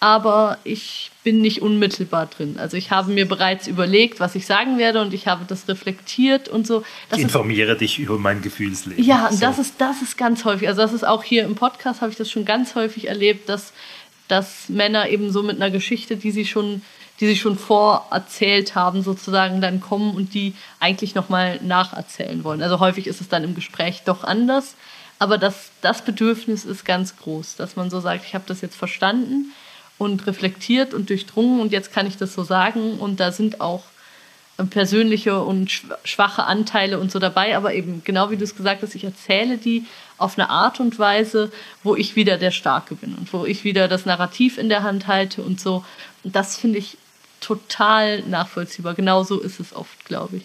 [0.00, 2.56] aber ich bin nicht unmittelbar drin.
[2.58, 6.50] Also ich habe mir bereits überlegt, was ich sagen werde und ich habe das reflektiert
[6.50, 6.84] und so.
[7.08, 9.02] Das ich informiere ist, dich über mein Gefühlsleben.
[9.02, 9.40] Ja, so.
[9.40, 10.68] das ist das ist ganz häufig.
[10.68, 13.72] Also das ist auch hier im Podcast habe ich das schon ganz häufig erlebt, dass
[14.28, 16.82] dass Männer eben so mit einer Geschichte, die sie schon,
[17.20, 22.62] die sie schon vorerzählt haben, sozusagen dann kommen und die eigentlich nochmal nacherzählen wollen.
[22.62, 24.76] Also häufig ist es dann im Gespräch doch anders,
[25.18, 28.76] aber das, das Bedürfnis ist ganz groß, dass man so sagt, ich habe das jetzt
[28.76, 29.52] verstanden
[29.98, 32.98] und reflektiert und durchdrungen und jetzt kann ich das so sagen.
[32.98, 33.84] Und da sind auch
[34.70, 38.94] persönliche und schwache Anteile und so dabei, aber eben genau wie du es gesagt hast,
[38.94, 39.84] ich erzähle die
[40.18, 41.50] auf eine Art und Weise,
[41.82, 45.06] wo ich wieder der Starke bin und wo ich wieder das Narrativ in der Hand
[45.06, 45.84] halte und so.
[46.22, 46.96] Und das finde ich
[47.40, 48.94] total nachvollziehbar.
[48.94, 50.44] Genauso ist es oft, glaube ich.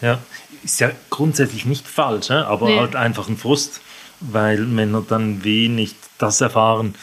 [0.00, 0.18] Ja,
[0.62, 2.78] ist ja grundsätzlich nicht falsch, aber nee.
[2.78, 3.80] halt einfach ein Frust,
[4.20, 6.94] weil Männer dann wenig das erfahren,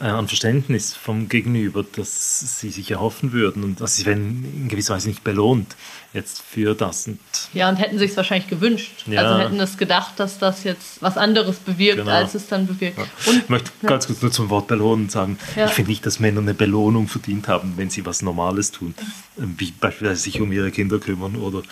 [0.00, 4.94] an Verständnis vom Gegenüber, das sie sich erhoffen würden und dass sie werden in gewisser
[4.94, 5.76] Weise nicht belohnt
[6.12, 7.06] jetzt für das.
[7.06, 7.18] Und
[7.52, 9.04] ja, und hätten sich es wahrscheinlich gewünscht.
[9.06, 9.22] Ja.
[9.22, 12.12] Also hätten es gedacht, dass das jetzt was anderes bewirkt, genau.
[12.12, 12.98] als es dann bewirkt.
[12.98, 13.04] Ja.
[13.26, 13.88] Und, ich möchte ja.
[13.88, 17.46] ganz kurz nur zum Wort belohnen sagen, ich finde nicht, dass Männer eine Belohnung verdient
[17.48, 18.94] haben, wenn sie was Normales tun,
[19.36, 21.62] wie beispielsweise sich um ihre Kinder kümmern oder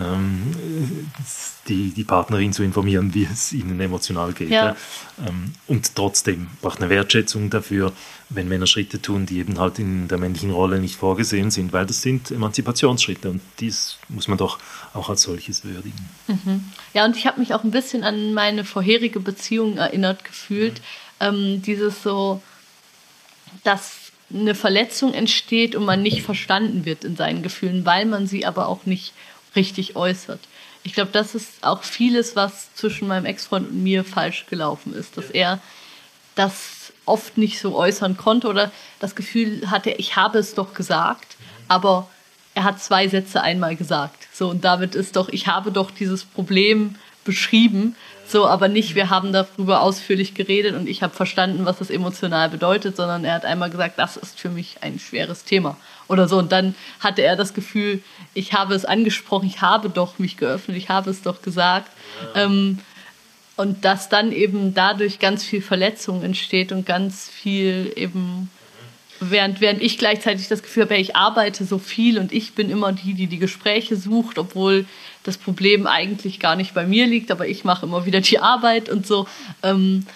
[0.00, 0.54] ähm,
[1.68, 4.50] die, die Partnerin zu informieren, wie es ihnen emotional geht.
[4.50, 4.76] Ja.
[5.26, 7.92] Ähm, und trotzdem braucht eine Wertschätzung dafür,
[8.28, 11.86] wenn Männer Schritte tun, die eben halt in der männlichen Rolle nicht vorgesehen sind, weil
[11.86, 14.58] das sind Emanzipationsschritte und dies muss man doch
[14.92, 16.08] auch als solches würdigen.
[16.26, 16.64] Mhm.
[16.92, 20.80] Ja, und ich habe mich auch ein bisschen an meine vorherige Beziehung erinnert gefühlt.
[21.20, 21.26] Mhm.
[21.26, 22.42] Ähm, dieses so,
[23.62, 28.46] dass eine Verletzung entsteht und man nicht verstanden wird in seinen Gefühlen, weil man sie
[28.46, 29.12] aber auch nicht
[29.56, 30.40] richtig äußert.
[30.82, 35.16] Ich glaube, das ist auch vieles, was zwischen meinem Ex-Freund und mir falsch gelaufen ist,
[35.16, 35.60] dass er
[36.34, 41.36] das oft nicht so äußern konnte oder das Gefühl hatte, ich habe es doch gesagt,
[41.68, 42.08] aber
[42.54, 44.28] er hat zwei Sätze einmal gesagt.
[44.32, 49.10] So, und damit ist doch, ich habe doch dieses Problem beschrieben, so, aber nicht, wir
[49.10, 53.44] haben darüber ausführlich geredet und ich habe verstanden, was das emotional bedeutet, sondern er hat
[53.44, 55.76] einmal gesagt, das ist für mich ein schweres Thema
[56.08, 56.38] oder so.
[56.38, 60.76] Und dann hatte er das Gefühl, ich habe es angesprochen, ich habe doch mich geöffnet,
[60.76, 61.90] ich habe es doch gesagt.
[62.34, 62.44] Ja.
[62.44, 62.78] Ähm,
[63.56, 68.50] und dass dann eben dadurch ganz viel Verletzung entsteht und ganz viel eben,
[69.20, 72.92] während, während ich gleichzeitig das Gefühl habe, ich arbeite so viel und ich bin immer
[72.92, 74.86] die, die die Gespräche sucht, obwohl
[75.22, 78.88] das Problem eigentlich gar nicht bei mir liegt, aber ich mache immer wieder die Arbeit
[78.88, 79.26] und so.
[79.62, 80.06] Ähm,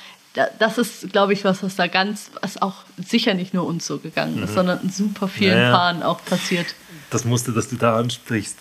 [0.59, 3.99] das ist, glaube ich, was, was da ganz, was auch sicher nicht nur uns so
[3.99, 4.55] gegangen ist, mhm.
[4.55, 6.67] sondern in super vielen naja, Paaren auch passiert.
[7.11, 8.59] Das musste, dass du da ansprichst.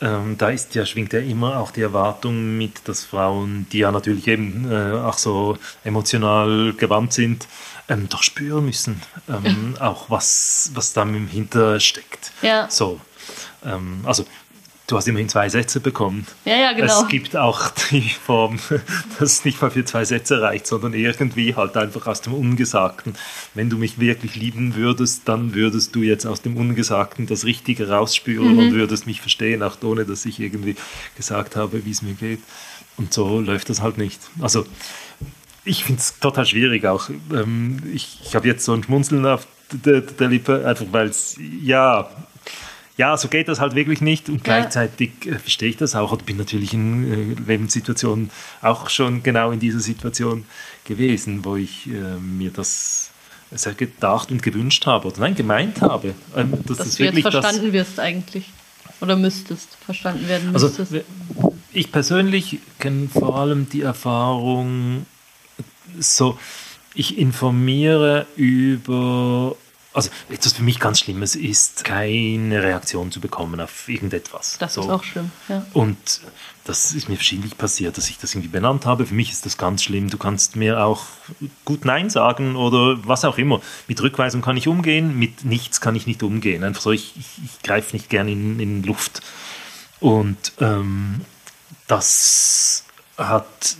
[0.00, 3.90] Ähm, da ist ja, schwingt ja immer auch die Erwartung mit, dass Frauen, die ja
[3.90, 7.48] natürlich eben äh, auch so emotional gewandt sind,
[7.88, 12.32] ähm, doch spüren müssen, ähm, auch was, was da hinter steckt.
[12.42, 12.70] Ja.
[12.70, 13.00] So.
[13.64, 14.24] Ähm, also
[14.88, 16.26] Du hast immerhin zwei Sätze bekommen.
[16.46, 17.02] Ja, ja, genau.
[17.02, 18.58] Es gibt auch die Form,
[19.18, 23.14] dass es nicht mal für zwei Sätze reicht, sondern irgendwie halt einfach aus dem Ungesagten.
[23.52, 27.90] Wenn du mich wirklich lieben würdest, dann würdest du jetzt aus dem Ungesagten das Richtige
[27.90, 28.58] rausspüren mhm.
[28.58, 30.74] und würdest mich verstehen, auch ohne dass ich irgendwie
[31.18, 32.40] gesagt habe, wie es mir geht.
[32.96, 34.18] Und so läuft das halt nicht.
[34.40, 34.64] Also
[35.66, 37.10] ich finde es total schwierig auch.
[37.30, 41.36] Ähm, ich ich habe jetzt so ein Schmunzeln auf der, der Lippe, einfach weil es,
[41.62, 42.08] ja,
[42.98, 46.26] ja, so geht das halt wirklich nicht und gleichzeitig äh, verstehe ich das auch und
[46.26, 48.30] bin natürlich in äh, Lebenssituationen
[48.60, 50.44] auch schon genau in dieser Situation
[50.84, 53.10] gewesen, wo ich äh, mir das
[53.52, 56.14] sehr gedacht und gewünscht habe oder nein, gemeint habe.
[56.36, 58.46] Ähm, dass, dass du jetzt verstanden das, wirst eigentlich
[59.00, 60.92] oder müsstest verstanden werden also, müsstest.
[60.92, 65.06] Also, ich persönlich kenne vor allem die Erfahrung
[66.00, 66.36] so,
[66.94, 69.54] ich informiere über
[69.98, 74.56] also etwas für mich ganz Schlimmes ist, keine Reaktion zu bekommen auf irgendetwas.
[74.58, 74.82] Das so.
[74.82, 75.66] ist auch schlimm, ja.
[75.72, 75.98] Und
[76.64, 79.06] das ist mir verschiedentlich passiert, dass ich das irgendwie benannt habe.
[79.06, 80.08] Für mich ist das ganz schlimm.
[80.10, 81.04] Du kannst mir auch
[81.64, 83.60] gut Nein sagen oder was auch immer.
[83.88, 86.62] Mit Rückweisung kann ich umgehen, mit nichts kann ich nicht umgehen.
[86.62, 89.22] Einfach so, ich, ich, ich greife nicht gerne in, in Luft.
[89.98, 91.22] Und ähm,
[91.88, 92.84] das
[93.16, 93.76] hat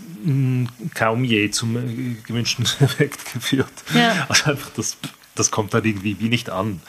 [0.95, 3.73] kaum je zum äh, gewünschten Effekt geführt.
[3.95, 4.27] Ja.
[4.29, 4.97] Also einfach das
[5.39, 6.81] das kommt dann irgendwie wie nicht an.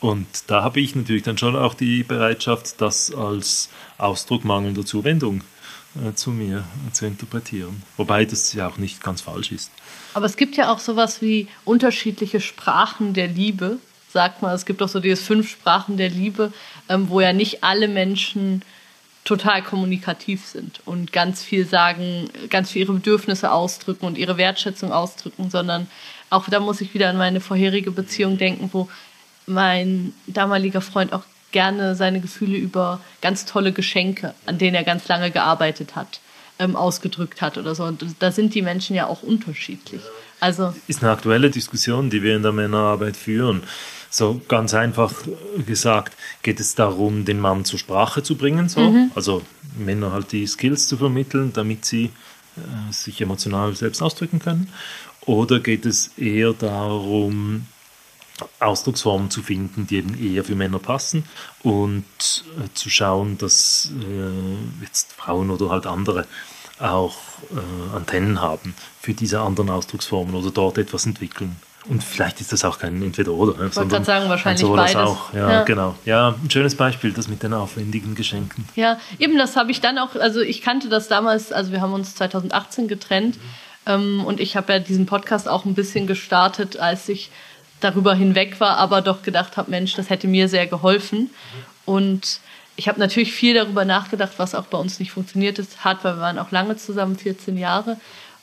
[0.00, 5.42] Und da habe ich natürlich dann schon auch die Bereitschaft, das als Ausdruck mangelnder Zuwendung
[6.06, 7.82] äh, zu mir äh, zu interpretieren.
[7.96, 9.70] Wobei das ja auch nicht ganz falsch ist.
[10.14, 13.78] Aber es gibt ja auch sowas wie unterschiedliche Sprachen der Liebe,
[14.10, 14.54] sagt man.
[14.54, 16.52] Es gibt auch so diese fünf Sprachen der Liebe,
[16.88, 18.62] ähm, wo ja nicht alle Menschen
[19.24, 24.92] total kommunikativ sind und ganz viel sagen, ganz viel ihre Bedürfnisse ausdrücken und ihre Wertschätzung
[24.92, 25.88] ausdrücken, sondern
[26.30, 28.88] auch da muss ich wieder an meine vorherige Beziehung denken, wo
[29.46, 35.08] mein damaliger Freund auch gerne seine Gefühle über ganz tolle Geschenke, an denen er ganz
[35.08, 36.20] lange gearbeitet hat,
[36.58, 37.84] ähm, ausgedrückt hat oder so.
[37.84, 40.00] Und da sind die Menschen ja auch unterschiedlich.
[40.38, 43.62] Also ist eine aktuelle Diskussion, die wir in der Männerarbeit führen.
[44.08, 45.12] So ganz einfach
[45.66, 48.80] gesagt geht es darum, den Mann zur Sprache zu bringen, so.
[48.80, 49.12] Mhm.
[49.14, 49.42] also
[49.78, 52.10] Männer halt die Skills zu vermitteln, damit sie
[52.56, 54.68] äh, sich emotional selbst ausdrücken können.
[55.26, 57.66] Oder geht es eher darum,
[58.58, 61.24] Ausdrucksformen zu finden, die eben eher für Männer passen
[61.62, 62.04] und
[62.58, 66.26] äh, zu schauen, dass äh, jetzt Frauen oder halt andere
[66.78, 67.16] auch
[67.52, 71.56] äh, Antennen haben für diese anderen Ausdrucksformen oder dort etwas entwickeln.
[71.88, 73.52] Und vielleicht ist das auch kein Entweder-Oder.
[73.66, 74.96] Ich wollte sagen, wahrscheinlich beides.
[74.96, 75.32] Auch.
[75.32, 75.94] Ja, ja, genau.
[76.04, 78.66] Ja, ein schönes Beispiel, das mit den aufwendigen Geschenken.
[78.76, 81.94] Ja, eben das habe ich dann auch, also ich kannte das damals, also wir haben
[81.94, 83.38] uns 2018 getrennt
[83.94, 87.30] ähm, und ich habe ja diesen Podcast auch ein bisschen gestartet, als ich
[87.80, 91.30] darüber hinweg war, aber doch gedacht habe, Mensch, das hätte mir sehr geholfen.
[91.86, 92.40] Und
[92.76, 96.20] ich habe natürlich viel darüber nachgedacht, was auch bei uns nicht funktioniert hat, weil wir
[96.20, 97.98] waren auch lange zusammen, 14 Jahre.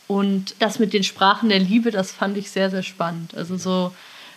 [0.08, 3.36] Und das mit den Sprachen der Liebe, das fand ich sehr, sehr spannend.
[3.36, 3.94] Also so,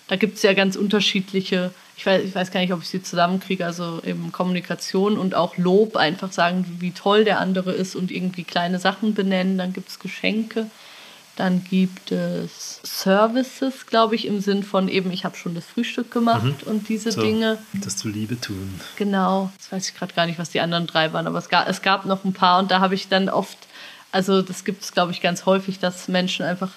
[0.09, 3.03] da gibt es ja ganz unterschiedliche, ich weiß, ich weiß gar nicht, ob ich sie
[3.03, 8.11] zusammenkriege, also eben Kommunikation und auch Lob, einfach sagen, wie toll der andere ist und
[8.11, 9.59] irgendwie kleine Sachen benennen.
[9.59, 10.67] Dann gibt es Geschenke.
[11.41, 16.11] Dann gibt es Services, glaube ich, im Sinn von eben, ich habe schon das Frühstück
[16.11, 16.71] gemacht mhm.
[16.71, 17.59] und diese so, Dinge.
[17.73, 18.79] Das zu Liebe tun.
[18.97, 19.51] Genau.
[19.57, 21.83] Das weiß ich gerade gar nicht, was die anderen drei waren, aber es gab, es
[21.83, 23.57] gab noch ein paar und da habe ich dann oft
[24.13, 26.71] also das gibt es, glaube ich, ganz häufig, dass Menschen einfach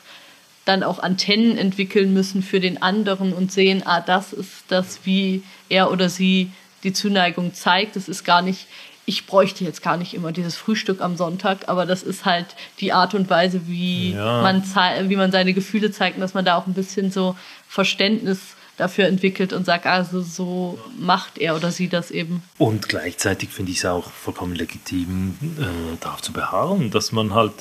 [0.65, 5.43] dann auch Antennen entwickeln müssen für den anderen und sehen, ah, das ist das, wie
[5.69, 6.51] er oder sie
[6.83, 7.95] die Zuneigung zeigt.
[7.95, 8.67] Das ist gar nicht,
[9.05, 12.47] ich bräuchte jetzt gar nicht immer dieses Frühstück am Sonntag, aber das ist halt
[12.79, 14.41] die Art und Weise, wie, ja.
[14.41, 14.63] man,
[15.09, 17.35] wie man seine Gefühle zeigt und dass man da auch ein bisschen so
[17.67, 18.39] Verständnis
[18.77, 22.41] dafür entwickelt und sagt, also so macht er oder sie das eben.
[22.57, 27.53] Und gleichzeitig finde ich es auch vollkommen legitim, äh, darauf zu beharren, dass man halt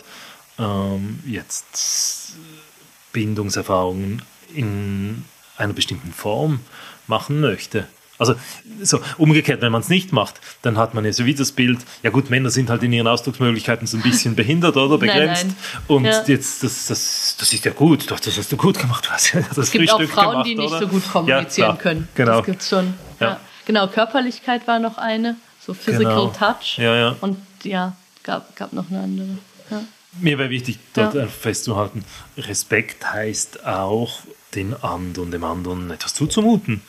[0.58, 2.36] ähm, jetzt
[3.12, 4.22] Bindungserfahrungen
[4.54, 5.24] in
[5.56, 6.60] einer bestimmten Form
[7.06, 7.86] machen möchte.
[8.22, 8.34] Also
[8.82, 11.80] so umgekehrt, wenn man es nicht macht, dann hat man ja so wie das Bild,
[12.02, 15.46] ja gut, Männer sind halt in ihren Ausdrucksmöglichkeiten so ein bisschen behindert oder begrenzt.
[15.46, 15.96] Nein, nein.
[15.96, 16.22] Und ja.
[16.26, 19.06] jetzt, das, das, das ist ja gut, doch, das hast du gut gemacht.
[19.06, 20.78] Du hast ja das es gibt Frühstück auch Frauen, gemacht, die nicht oder?
[20.80, 22.08] so gut kommunizieren ja, können.
[22.14, 22.38] Genau.
[22.38, 22.94] Das gibt's schon.
[23.20, 23.40] Ja.
[23.66, 26.26] Genau, Körperlichkeit war noch eine, so Physical genau.
[26.28, 26.78] Touch.
[26.78, 27.16] Ja, ja.
[27.20, 29.38] Und ja, gab, gab noch eine andere.
[29.70, 29.82] Ja.
[30.20, 32.04] Mir wäre wichtig, dort festzuhalten,
[32.36, 34.20] Respekt heißt auch,
[34.54, 36.82] den anderen, dem anderen etwas zuzumuten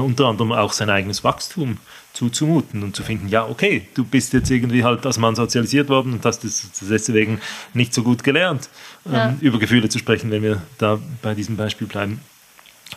[0.00, 1.78] unter anderem auch sein eigenes Wachstum
[2.12, 6.12] zuzumuten und zu finden, ja, okay, du bist jetzt irgendwie halt als Mann sozialisiert worden
[6.12, 7.40] und hast das deswegen
[7.74, 8.68] nicht so gut gelernt,
[9.10, 9.28] ja.
[9.28, 12.20] ähm, über Gefühle zu sprechen, wenn wir da bei diesem Beispiel bleiben.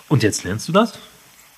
[0.10, 0.98] Und jetzt lernst du das.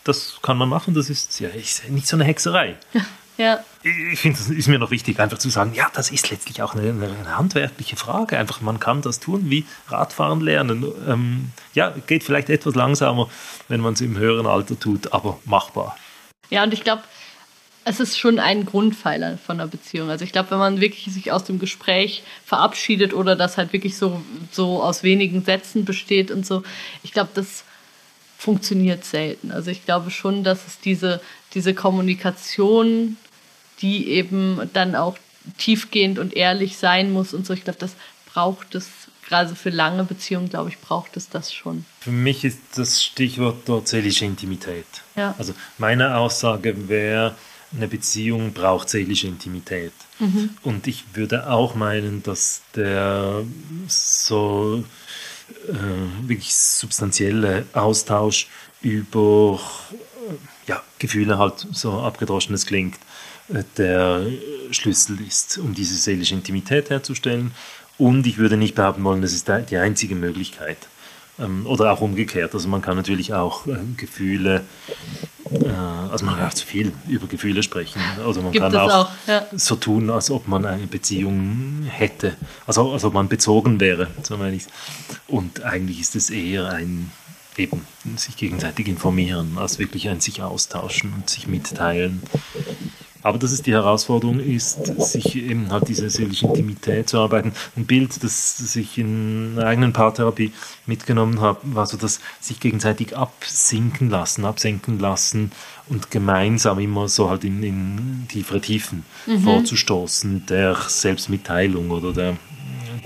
[0.03, 1.49] Das kann man machen, das ist ja
[1.89, 2.75] nicht so eine Hexerei.
[3.37, 3.63] Ja.
[3.83, 6.73] Ich finde, es ist mir noch wichtig, einfach zu sagen, ja, das ist letztlich auch
[6.73, 8.37] eine, eine handwerkliche Frage.
[8.37, 10.85] Einfach, man kann das tun, wie Radfahren lernen.
[11.07, 13.29] Ähm, ja, geht vielleicht etwas langsamer,
[13.67, 15.95] wenn man es im höheren Alter tut, aber machbar.
[16.49, 17.03] Ja, und ich glaube,
[17.85, 20.09] es ist schon ein Grundpfeiler von einer Beziehung.
[20.09, 23.97] Also ich glaube, wenn man wirklich sich aus dem Gespräch verabschiedet oder das halt wirklich
[23.97, 24.21] so,
[24.51, 26.63] so aus wenigen Sätzen besteht und so,
[27.03, 27.63] ich glaube, das
[28.37, 29.51] funktioniert selten.
[29.51, 31.21] Also ich glaube schon, dass es diese,
[31.53, 33.17] diese Kommunikation
[33.81, 35.17] die eben dann auch
[35.57, 37.53] tiefgehend und ehrlich sein muss und so.
[37.53, 37.95] Ich glaube, das
[38.31, 38.89] braucht es,
[39.27, 41.85] gerade für lange Beziehungen, glaube ich, braucht es das schon.
[41.99, 44.85] Für mich ist das Stichwort dort seelische Intimität.
[45.15, 45.35] Ja.
[45.37, 47.35] Also meine Aussage wäre,
[47.75, 49.91] eine Beziehung braucht seelische Intimität.
[50.19, 50.51] Mhm.
[50.63, 53.43] Und ich würde auch meinen, dass der
[53.87, 54.83] so
[55.67, 58.47] äh, wirklich substanzielle Austausch
[58.81, 59.59] über
[60.29, 62.97] äh, ja, Gefühle halt so abgedroschenes klingt,
[63.77, 64.25] der
[64.71, 67.51] Schlüssel ist, um diese seelische Intimität herzustellen.
[67.97, 70.77] Und ich würde nicht behaupten wollen, das ist die einzige Möglichkeit.
[71.39, 72.53] Ähm, oder auch umgekehrt.
[72.53, 74.63] Also man kann natürlich auch äh, Gefühle,
[75.51, 75.67] äh,
[76.11, 78.01] also man kann auch zu viel über Gefühle sprechen.
[78.25, 79.45] Oder man Gibt kann auch, auch ja.
[79.53, 82.35] so tun, als ob man eine Beziehung hätte.
[82.65, 84.65] Also als ob man bezogen wäre, so meine ich
[85.27, 87.11] Und eigentlich ist es eher ein
[87.57, 87.85] eben
[88.17, 92.21] sich gegenseitig informieren, als wirklich ein sich austauschen und sich mitteilen.
[93.23, 97.53] Aber dass es die Herausforderung ist, sich eben halt diese seelische Intimität zu arbeiten.
[97.75, 100.51] Ein Bild, das ich in einer eigenen Paartherapie
[100.85, 105.51] mitgenommen habe, war so das sich gegenseitig absinken lassen, absenken lassen
[105.89, 109.41] und gemeinsam immer so halt in, in tiefere Tiefen mhm.
[109.41, 112.37] vorzustoßen, der Selbstmitteilung oder der,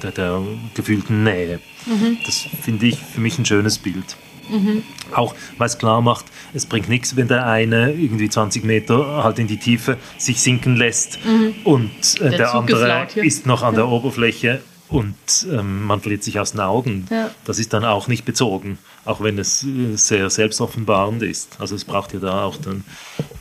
[0.04, 0.42] der, der
[0.74, 1.60] gefühlten Nähe.
[1.86, 2.18] Mhm.
[2.26, 4.18] Das finde ich für mich ein schönes Bild.
[4.50, 4.84] Mhm.
[5.14, 9.40] Auch weil es klar macht, es bringt nichts, wenn der eine irgendwie 20 Meter halt
[9.40, 11.56] in die Tiefe sich sinken lässt mhm.
[11.64, 11.90] und
[12.20, 13.82] äh, der, der andere ist noch an ja.
[13.82, 14.62] der Oberfläche
[14.92, 15.16] und
[15.50, 17.08] ähm, man verliert sich aus den Augen.
[17.10, 17.32] Ja.
[17.46, 21.56] Das ist dann auch nicht bezogen, auch wenn es äh, sehr selbstoffenbarend ist.
[21.60, 22.84] Also es braucht ja da auch dann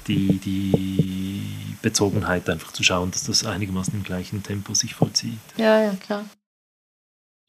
[0.07, 1.43] die, die
[1.83, 5.41] Bezogenheit, einfach zu schauen, dass das einigermaßen im gleichen Tempo sich vollzieht.
[5.57, 6.25] Ja, ja, klar.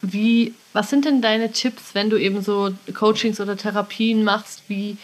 [0.02, 4.64] Wie, was sind denn deine Tipps, wenn du eben so Coachings oder Therapien machst?
[4.68, 4.97] Wie,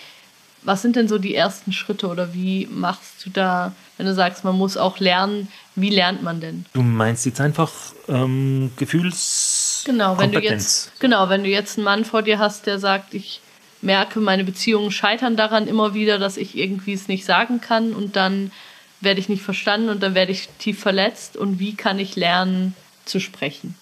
[0.63, 4.43] was sind denn so die ersten Schritte oder wie machst du da, wenn du sagst,
[4.43, 6.65] man muss auch lernen, wie lernt man denn?
[6.73, 7.71] Du meinst jetzt einfach
[8.07, 12.65] ähm, Gefühls Genau, wenn du jetzt genau, wenn du jetzt einen Mann vor dir hast,
[12.65, 13.39] der sagt, ich
[13.81, 18.15] merke, meine Beziehungen scheitern daran immer wieder, dass ich irgendwie es nicht sagen kann und
[18.15, 18.51] dann
[18.99, 22.73] werde ich nicht verstanden und dann werde ich tief verletzt und wie kann ich lernen
[23.05, 23.75] zu sprechen?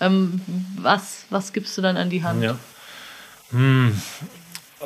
[0.00, 0.40] Ähm,
[0.76, 2.42] was, was gibst du dann an die Hand?
[2.42, 2.56] Ja.
[3.50, 4.00] Hm,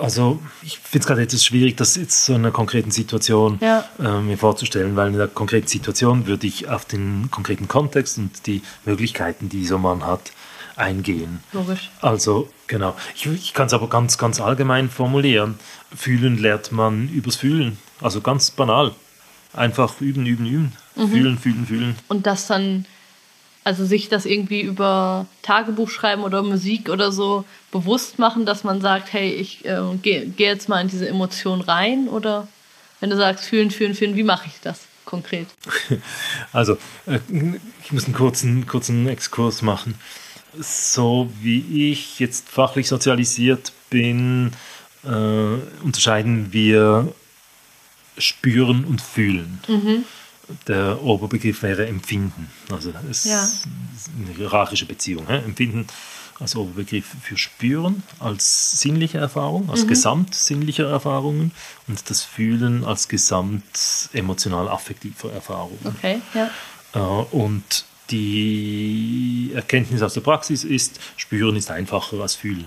[0.00, 3.84] also ich finde es gerade etwas schwierig, das jetzt so in einer konkreten Situation Ja.
[4.00, 8.46] äh, mir vorzustellen, weil in der konkreten Situation würde ich auf den konkreten Kontext und
[8.46, 10.32] die Möglichkeiten, die dieser Mann hat,
[10.76, 11.40] eingehen.
[11.52, 11.90] Logisch.
[12.00, 12.96] Also, genau.
[13.14, 15.54] Ich, ich kann es aber ganz, ganz allgemein formulieren.
[15.94, 17.78] Fühlen lernt man übers Fühlen.
[18.00, 18.92] Also ganz banal.
[19.52, 20.72] Einfach üben, üben, üben.
[20.96, 21.96] Fühlen, fühlen, fühlen.
[22.08, 22.86] Und das dann,
[23.64, 28.82] also sich das irgendwie über Tagebuch schreiben oder Musik oder so bewusst machen, dass man
[28.82, 32.46] sagt, hey, ich äh, gehe geh jetzt mal in diese Emotion rein oder
[33.00, 35.46] wenn du sagst, fühlen, fühlen, fühlen, wie mache ich das konkret?
[36.52, 36.74] Also,
[37.06, 37.18] äh,
[37.82, 39.94] ich muss einen kurzen, kurzen Exkurs machen.
[40.58, 44.52] So wie ich jetzt fachlich sozialisiert bin,
[45.04, 45.08] äh,
[45.82, 47.12] unterscheiden wir
[48.18, 49.58] spüren und fühlen.
[50.68, 52.50] Der Oberbegriff wäre empfinden.
[52.70, 53.44] Also es Ja.
[53.44, 53.66] ist
[54.18, 55.26] eine hierarchische Beziehung.
[55.26, 55.38] Hä?
[55.38, 55.86] Empfinden
[56.40, 61.52] als Oberbegriff für spüren, als sinnliche Erfahrung, als Gesamt sinnlicher Erfahrungen
[61.86, 63.62] und das Fühlen als Gesamt
[64.12, 65.78] emotional affektiver Erfahrungen.
[65.84, 66.50] Okay, ja.
[66.94, 66.98] Äh,
[67.30, 72.66] Und die Erkenntnis aus der Praxis ist, spüren ist einfacher als fühlen.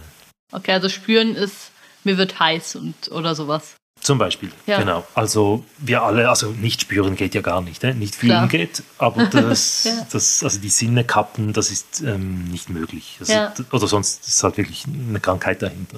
[0.51, 1.71] Okay, also spüren ist,
[2.03, 3.75] mir wird heiß und oder sowas.
[4.01, 4.79] Zum Beispiel, Ja.
[4.79, 5.05] genau.
[5.15, 7.93] Also wir alle, also nicht spüren geht ja gar nicht, ne?
[7.93, 8.47] nicht fühlen Klar.
[8.47, 10.07] geht, aber das, Ja.
[10.11, 13.17] das, also die Sinne kappen, das ist ähm, nicht möglich.
[13.19, 13.53] Also, Ja.
[13.71, 15.97] Oder sonst ist halt wirklich eine Krankheit dahinter.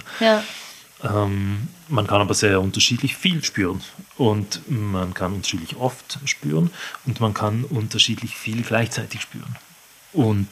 [1.01, 3.81] Ähm, man kann aber sehr unterschiedlich viel spüren
[4.17, 6.71] und man kann unterschiedlich oft spüren
[7.05, 9.55] und man kann unterschiedlich viel gleichzeitig spüren.
[10.11, 10.47] Und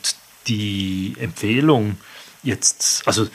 [0.47, 1.97] die Empfehlung
[2.43, 3.27] jetzt, also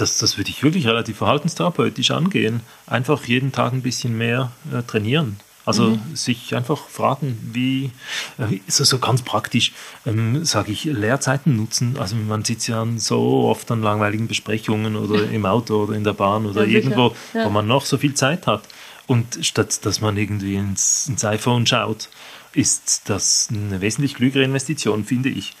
[0.00, 4.82] das, das würde ich wirklich relativ verhaltenstherapeutisch angehen, einfach jeden Tag ein bisschen mehr äh,
[4.82, 5.38] trainieren.
[5.64, 7.90] Also sich einfach fragen, wie,
[8.38, 9.72] äh, so, so ganz praktisch,
[10.06, 11.98] ähm, sage ich, Leerzeiten nutzen.
[11.98, 16.14] Also man sitzt ja so oft an langweiligen Besprechungen oder im Auto oder in der
[16.14, 17.44] Bahn oder Ja, irgendwo, Ja.
[17.44, 18.62] wo man noch so viel Zeit hat.
[19.06, 22.08] Und statt dass man irgendwie ins, ins iPhone schaut,
[22.54, 25.54] ist das eine wesentlich klügere Investition, finde ich.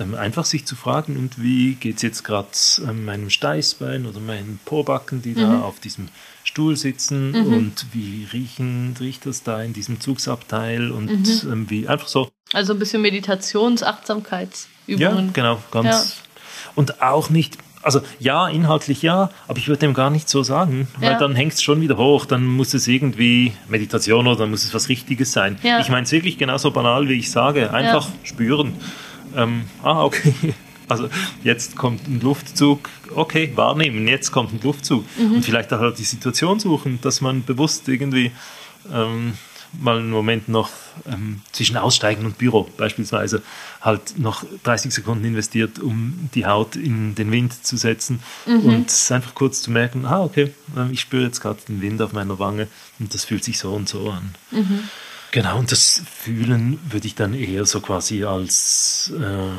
[0.00, 2.48] Ähm, einfach sich zu fragen, und wie geht es jetzt gerade
[2.88, 5.40] ähm, meinem Steißbein oder meinen Pobacken, die Mhm.
[5.40, 6.08] da auf diesem
[6.44, 11.10] Stuhl sitzen und wie riechen, riecht das da in diesem Zugsabteil und
[11.44, 11.52] Mhm.
[11.52, 12.30] ähm, wie einfach so.
[12.52, 15.26] also ein bisschen Meditations-, Achtsamkeitsübungen.
[15.26, 16.16] Ja, genau, ganz.
[16.74, 20.88] Und auch nicht, also ja, inhaltlich ja, aber ich würde dem gar nicht so sagen,
[20.98, 21.18] weil Ja.
[21.18, 24.72] dann hängt es schon wieder hoch, dann muss es irgendwie Meditation oder dann muss es
[24.74, 25.58] was Richtiges sein.
[25.62, 25.80] Ja.
[25.80, 28.74] Ich meine es wirklich genauso banal, wie ich sage, einfach spüren.
[29.36, 30.34] Ähm, ah, okay.
[30.90, 31.10] Also
[31.44, 35.04] jetzt kommt ein Luftzug, okay, wahrnehmen, jetzt kommt ein Luftzug.
[35.18, 35.34] Mhm.
[35.34, 38.32] Und vielleicht auch die Situation suchen, dass man bewusst irgendwie
[38.90, 39.34] ähm,
[39.72, 40.70] mal einen Moment noch
[41.06, 43.42] ähm, zwischen Aussteigen und Büro beispielsweise
[43.80, 48.20] halt noch 30 Sekunden investiert, um die Haut in den Wind zu setzen
[48.64, 52.00] und es einfach kurz zu merken, ah, okay, ähm, ich spüre jetzt gerade den Wind
[52.00, 52.68] auf meiner Wange
[52.98, 54.34] und das fühlt sich so und so an.
[55.30, 59.50] Genau, und das Fühlen würde ich dann eher so quasi als äh,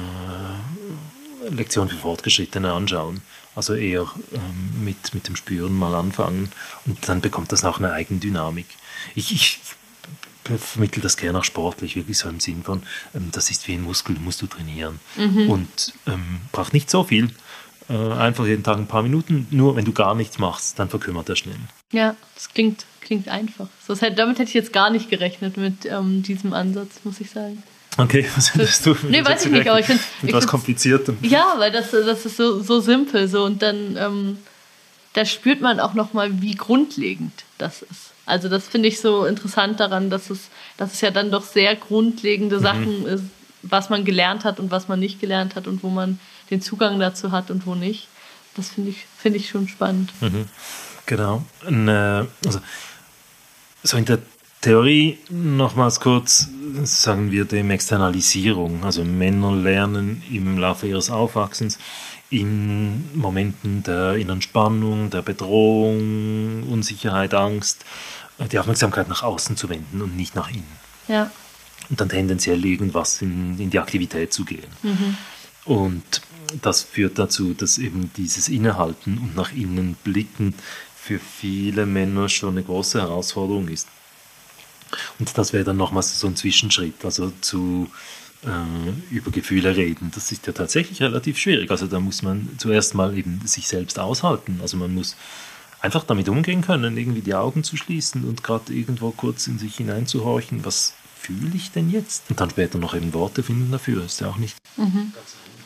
[1.49, 3.21] Lektion für Fortgeschrittene anschauen.
[3.55, 6.51] Also eher ähm, mit, mit dem Spüren mal anfangen
[6.85, 8.67] und dann bekommt das auch eine Eigendynamik.
[9.15, 9.59] Ich, ich
[10.57, 13.83] vermittle das gerne auch sportlich, wirklich so im Sinn von, ähm, das ist wie ein
[13.83, 14.99] Muskel, musst du trainieren.
[15.49, 17.29] Und ähm, braucht nicht so viel.
[17.89, 19.47] Äh, einfach jeden Tag ein paar Minuten.
[19.51, 21.55] Nur wenn du gar nichts machst, dann verkümmert er schnell.
[21.91, 23.67] Ja, das klingt, klingt einfach.
[23.87, 27.31] Das hätte, damit hätte ich jetzt gar nicht gerechnet mit ähm, diesem Ansatz, muss ich
[27.31, 27.63] sagen.
[27.97, 28.95] Okay, was hättest du?
[29.09, 31.17] Nee, weiß ich nicht, aber ich find's- Mit ich was find's- Kompliziertem.
[31.23, 34.37] Ja, weil das, das ist so, so simpel so und dann ähm,
[35.13, 38.11] da spürt man auch noch mal, wie grundlegend das ist.
[38.27, 41.75] Also das finde ich so interessant daran, dass es, dass es ja dann doch sehr
[41.75, 43.23] grundlegende Sachen ist,
[43.63, 46.19] was man gelernt hat und was man nicht gelernt hat und wo man
[46.49, 48.07] den Zugang dazu hat und wo nicht.
[48.55, 50.11] Das finde ich, finde ich schon spannend.
[51.05, 51.43] Genau.
[51.65, 52.59] Eine, also,
[53.83, 54.19] so in der
[54.61, 56.49] Theorie nochmals kurz
[56.83, 58.83] sagen wir dem Externalisierung.
[58.83, 61.79] Also Männer lernen im Laufe ihres Aufwachsens
[62.29, 67.85] in Momenten der inneren Spannung, der Bedrohung, Unsicherheit, Angst,
[68.51, 70.79] die Aufmerksamkeit nach außen zu wenden und nicht nach innen.
[71.07, 71.31] Ja,
[71.89, 74.67] Und dann tendenziell irgendwas in, in die Aktivität zu gehen.
[75.69, 76.21] Und
[76.63, 80.55] das führt dazu, dass eben dieses Innehalten und nach innen blicken
[80.95, 83.87] für viele Männer schon eine große Herausforderung ist.
[85.19, 87.87] Und das wäre dann nochmals so ein Zwischenschritt, also zu
[88.43, 90.09] äh, über Gefühle reden.
[90.15, 91.69] Das ist ja tatsächlich relativ schwierig.
[91.69, 94.57] Also da muss man zuerst mal eben sich selbst aushalten.
[94.63, 95.15] Also man muss
[95.81, 99.75] einfach damit umgehen können, irgendwie die Augen zu schließen und gerade irgendwo kurz in sich
[99.75, 102.23] hineinzuhorchen, was fühle ich denn jetzt?
[102.31, 104.57] Und dann später noch eben Worte finden dafür, ist ja auch nicht.
[104.77, 105.13] Mhm.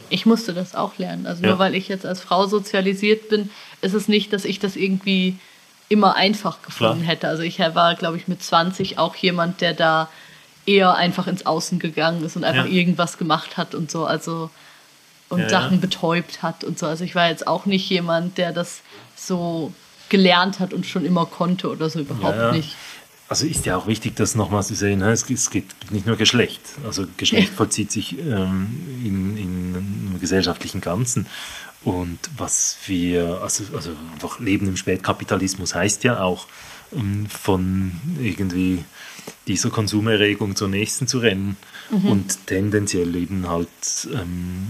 [0.09, 1.25] Ich musste das auch lernen.
[1.25, 1.49] Also ja.
[1.49, 3.49] nur weil ich jetzt als Frau sozialisiert bin,
[3.81, 5.37] ist es nicht, dass ich das irgendwie
[5.89, 7.07] immer einfach gefunden Klar.
[7.11, 7.27] hätte.
[7.27, 10.09] Also ich war, glaube ich, mit 20 auch jemand, der da
[10.65, 12.71] eher einfach ins Außen gegangen ist und einfach ja.
[12.71, 14.05] irgendwas gemacht hat und so.
[14.05, 14.49] Also
[15.29, 16.85] und ja, Sachen betäubt hat und so.
[16.85, 18.81] Also ich war jetzt auch nicht jemand, der das
[19.15, 19.73] so
[20.09, 22.75] gelernt hat und schon immer konnte oder so überhaupt nicht.
[23.29, 25.11] Also ist ja auch wichtig, das nochmal zu sehen, ne?
[25.11, 26.61] es, geht nicht nur Geschlecht.
[26.85, 28.69] Also Geschlecht vollzieht sich ähm,
[29.03, 31.25] in, in einem gesellschaftlichen Ganzen.
[31.83, 36.47] Und was wir, also, also einfach Leben im Spätkapitalismus heißt ja auch,
[36.93, 38.83] ähm, von irgendwie
[39.47, 41.57] dieser Konsumerregung zur nächsten zu rennen
[41.89, 42.05] mhm.
[42.05, 43.67] und tendenziell eben halt
[44.13, 44.67] ähm,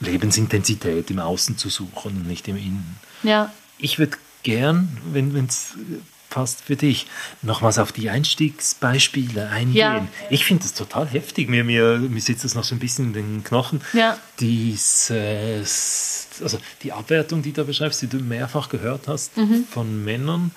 [0.00, 2.96] Lebensintensität im Außen zu suchen und nicht im Innen.
[3.22, 3.52] Ja.
[3.78, 5.74] Ich würde gern, wenn es
[6.30, 7.06] passt für dich,
[7.42, 9.74] nochmals auf die Einstiegsbeispiele eingehen.
[9.74, 10.08] Ja.
[10.30, 11.48] Ich finde das total heftig.
[11.48, 13.80] Mir, mir, mir sitzt das noch so ein bisschen in den Knochen.
[13.92, 14.18] Ja.
[14.40, 15.10] Dieses,
[16.42, 19.64] also die Abwertung, die du beschreibst, die du mehrfach gehört hast mhm.
[19.70, 20.50] von Männern,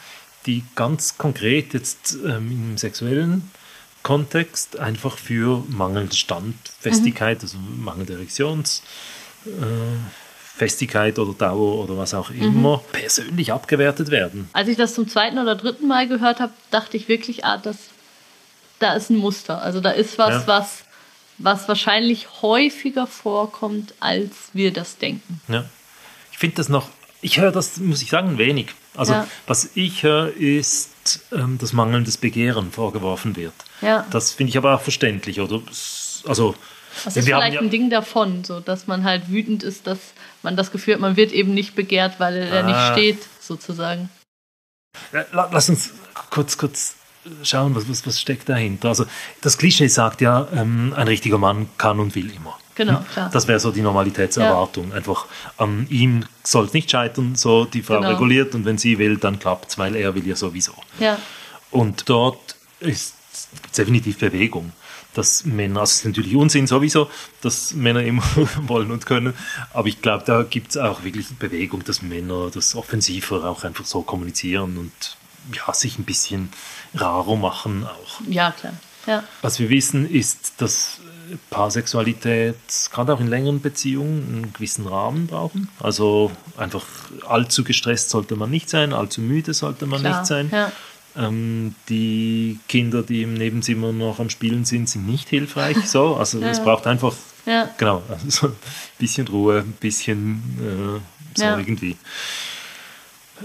[0.46, 3.50] die ganz konkret jetzt ähm, im sexuellen
[4.04, 7.44] Kontext einfach für mangelnde Standfestigkeit, mhm.
[7.44, 8.82] also mangelnde Erektions.
[9.46, 9.50] Äh,
[10.60, 12.91] Festigkeit oder Dauer oder was auch immer mhm.
[12.91, 14.49] persönlich abgewertet werden.
[14.51, 17.78] Als ich das zum zweiten oder dritten Mal gehört habe, dachte ich wirklich, ah, das,
[18.80, 19.62] da ist ein Muster.
[19.62, 20.47] Also da ist was, ja.
[20.47, 20.84] was,
[21.38, 25.41] was wahrscheinlich häufiger vorkommt, als wir das denken.
[25.47, 25.64] Ja.
[26.34, 26.89] Ich finde das noch,
[27.22, 28.68] ich höre das, muss ich sagen, wenig.
[28.97, 29.28] Also ja.
[29.47, 33.53] was ich höre, ist, ähm, dass mangelndes Begehren vorgeworfen wird.
[33.82, 34.05] Ja.
[34.12, 35.62] Das finde ich aber auch verständlich, oder?
[36.26, 36.53] Also
[37.06, 40.00] das ist vielleicht ja ein Ding davon, so dass man halt wütend ist, dass
[40.43, 42.68] man das Gefühl hat, man wird eben nicht begehrt, weil er ah.
[42.68, 44.10] nicht steht, sozusagen.
[45.32, 45.93] Lass uns
[46.30, 46.95] kurz, kurz
[47.43, 48.89] schauen, was, was, was steckt dahinter.
[48.89, 49.06] Also
[49.41, 52.58] das Klischee sagt ja, ähm, ein richtiger Mann kann und will immer.
[52.76, 53.30] Genau, klar.
[53.34, 54.89] Das wäre so die Normalitätserwartung.
[54.89, 54.95] Ja.
[54.95, 55.26] Einfach
[55.58, 58.12] an ihm soll es nicht scheitern, so die Frau genau.
[58.12, 60.74] reguliert und wenn sie will, dann klappt es, weil er will ja sowieso.
[60.97, 61.18] Ja.
[61.72, 63.16] Und dort ist
[63.78, 64.72] definitiv Bewegung
[65.14, 67.10] dass Männer, also es ist natürlich Unsinn sowieso,
[67.41, 68.24] dass Männer immer
[68.62, 69.34] wollen und können,
[69.74, 73.86] aber ich glaube, da gibt es auch wirklich Bewegung, dass Männer das offensiver auch einfach
[73.86, 74.91] so kommunizieren und
[75.53, 76.49] ja, sich ein bisschen
[76.93, 78.22] rarer machen auch.
[78.28, 78.74] Ja, klar.
[79.07, 79.24] Ja.
[79.41, 80.99] Was wir wissen, ist, dass
[81.49, 82.55] Paarsexualität
[82.91, 85.70] gerade auch in längeren Beziehungen einen gewissen Rahmen brauchen.
[85.80, 86.86] Also einfach
[87.28, 90.49] allzu gestresst sollte man nicht sein, allzu müde sollte man Klar, nicht sein.
[90.51, 90.72] Ja.
[91.18, 95.78] Ähm, die Kinder, die im Nebenzimmer noch am Spielen sind, sind nicht hilfreich.
[95.86, 96.49] So, also ja.
[96.49, 97.14] es braucht einfach
[97.45, 97.70] ja.
[97.78, 98.55] genau also ein
[98.97, 101.01] bisschen Ruhe, ein bisschen
[101.36, 101.57] äh, so ja.
[101.57, 101.97] irgendwie.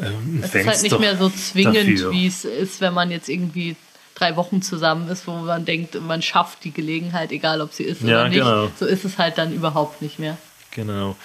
[0.01, 3.77] Ähm, es ist halt nicht mehr so zwingend, wie es ist, wenn man jetzt irgendwie
[4.15, 8.03] drei Wochen zusammen ist, wo man denkt, man schafft die Gelegenheit, egal ob sie ist
[8.03, 8.39] oder nicht.
[8.39, 8.71] Genau.
[8.79, 10.37] So ist es halt dann überhaupt nicht mehr.
[10.71, 11.17] Genau.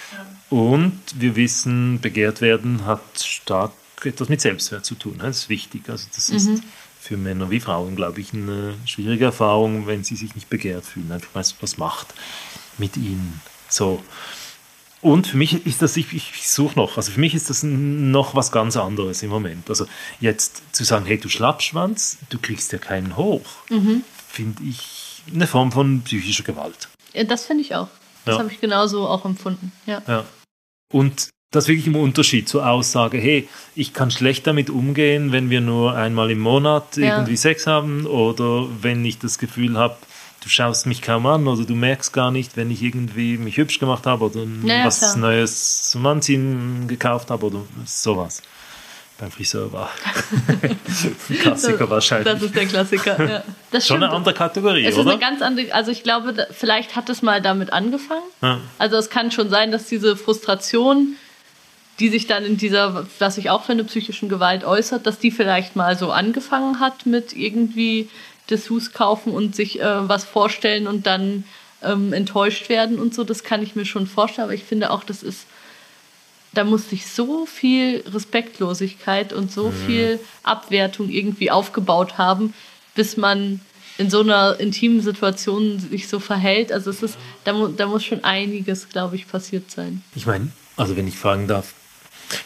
[0.49, 3.71] Und wir wissen, begehrt werden hat stark
[4.06, 5.16] etwas mit Selbstwert zu tun.
[5.20, 5.89] Das ist wichtig.
[5.89, 6.64] Also das ist mhm.
[7.00, 11.12] für Männer wie Frauen, glaube ich, eine schwierige Erfahrung, wenn sie sich nicht begehrt fühlen.
[11.12, 12.08] Einfach was, was macht
[12.78, 13.41] mit ihnen.
[13.70, 14.04] So.
[15.02, 18.36] Und für mich ist das, ich, ich suche noch, also für mich ist das noch
[18.36, 19.70] was ganz anderes im Moment.
[19.70, 19.86] Also
[20.20, 24.04] jetzt zu sagen, hey, du Schlappschwanz, du kriegst ja keinen hoch, mhm.
[24.28, 26.89] finde ich eine Form von psychischer Gewalt.
[27.14, 27.88] Ja, das finde ich auch.
[28.26, 28.39] Das ja.
[28.39, 29.72] habe ich genauso auch empfunden.
[29.86, 30.02] Ja.
[30.06, 30.26] ja.
[30.91, 35.50] Und das ist wirklich im Unterschied zur Aussage, hey, ich kann schlecht damit umgehen, wenn
[35.50, 37.38] wir nur einmal im Monat irgendwie ja.
[37.38, 39.97] Sex haben oder wenn ich das Gefühl habe,
[40.43, 43.80] du schaust mich kaum an oder du merkst gar nicht, wenn ich irgendwie mich hübsch
[43.80, 45.18] gemacht habe oder naja, was klar.
[45.18, 48.43] Neues zum Anziehen gekauft habe oder sowas.
[49.18, 49.89] Beim Friseur war.
[51.41, 52.32] Klassiker das, wahrscheinlich.
[52.32, 53.30] Das ist der Klassiker.
[53.30, 53.43] Ja.
[53.70, 55.02] Das Schon eine andere Kategorie, es oder?
[55.02, 55.74] Ist eine ganz andere.
[55.74, 58.24] Also ich glaube, vielleicht hat es mal damit angefangen.
[58.41, 58.62] Ja.
[58.78, 61.18] Also es kann schon sein, dass diese Frustration
[62.00, 65.32] die sich dann in dieser, was ich auch für eine psychischen Gewalt äußert, dass die
[65.32, 68.10] vielleicht mal so angefangen hat mit irgendwie
[68.50, 71.43] Dessous kaufen und sich äh, was vorstellen und dann
[71.84, 73.24] ähm, enttäuscht werden und so.
[73.24, 75.45] Das kann ich mir schon vorstellen, aber ich finde auch, das ist,
[76.54, 79.86] da muss sich so viel Respektlosigkeit und so mhm.
[79.86, 82.54] viel Abwertung irgendwie aufgebaut haben,
[82.95, 83.62] bis man
[83.97, 86.72] in so einer intimen Situation sich so verhält.
[86.72, 90.02] Also es ist, da, mu da muss schon einiges, glaube ich, passiert sein.
[90.16, 91.74] Ich meine, also wenn ich fragen darf,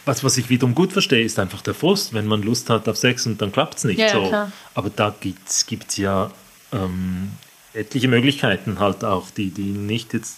[0.06, 2.98] Was, was ich wiederum gut verstehe, ist einfach der Frust, wenn man Lust hat auf
[2.98, 4.28] Sex und dann klappt es nicht Ja, so.
[4.28, 4.52] klar.
[4.76, 6.32] Aber da gibt es ja
[6.72, 7.32] ähm,
[7.74, 10.38] etliche Möglichkeiten halt auch, die, die nicht jetzt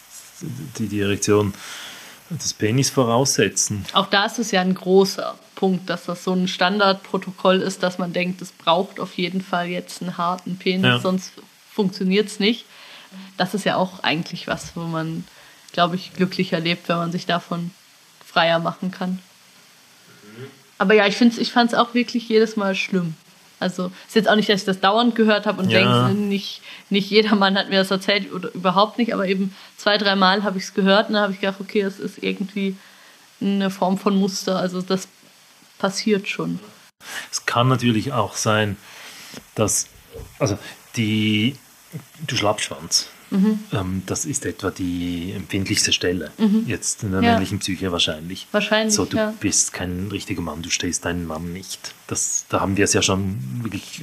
[0.79, 1.53] die, die Erektion
[2.29, 3.85] des Penis voraussetzen.
[3.93, 7.97] Auch da ist es ja ein großer Punkt, dass das so ein Standardprotokoll ist, dass
[7.99, 10.99] man denkt, es braucht auf jeden Fall jetzt einen harten Penis, Ja.
[10.99, 11.31] sonst
[11.71, 12.65] funktioniert es nicht.
[13.37, 15.23] Das ist ja auch eigentlich was, wo man,
[15.71, 17.71] glaube ich, glücklicher lebt, wenn man sich davon
[18.25, 19.19] freier machen kann.
[20.77, 23.15] Aber ja, ich, find's- ich fand es auch wirklich jedes Mal schlimm.
[23.59, 25.79] Also ist jetzt auch nicht, dass ich das dauernd gehört habe und Ja.
[25.79, 29.97] denke, nicht, nicht jeder Mann hat mir das erzählt oder überhaupt nicht, aber eben zwei,
[29.97, 32.75] dreimal habe ich es gehört und dann habe ich gedacht, okay, das ist irgendwie
[33.39, 34.57] eine Form von Muster.
[34.59, 35.07] Also das
[35.77, 36.59] passiert schon.
[37.31, 38.75] Es kann natürlich auch sein,
[39.55, 39.87] dass,
[40.39, 40.57] also
[40.97, 41.55] die,
[42.27, 43.59] du Schlappschwanz, Mhm.
[43.73, 46.31] ähm, das ist etwa die empfindlichste Stelle,
[46.65, 47.31] jetzt in der Ja.
[47.31, 48.47] männlichen Psyche wahrscheinlich.
[48.51, 49.33] Wahrscheinlich, So, du ja.
[49.39, 51.93] bist kein richtiger Mann, du stehst deinen Mann nicht.
[52.07, 54.01] Das, da haben wir es ja schon wirklich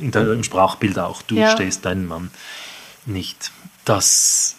[0.00, 1.50] in der, im Sprachbild auch, du Ja.
[1.52, 2.30] stehst deinen Mann
[3.06, 3.50] nicht.
[3.84, 4.56] Dass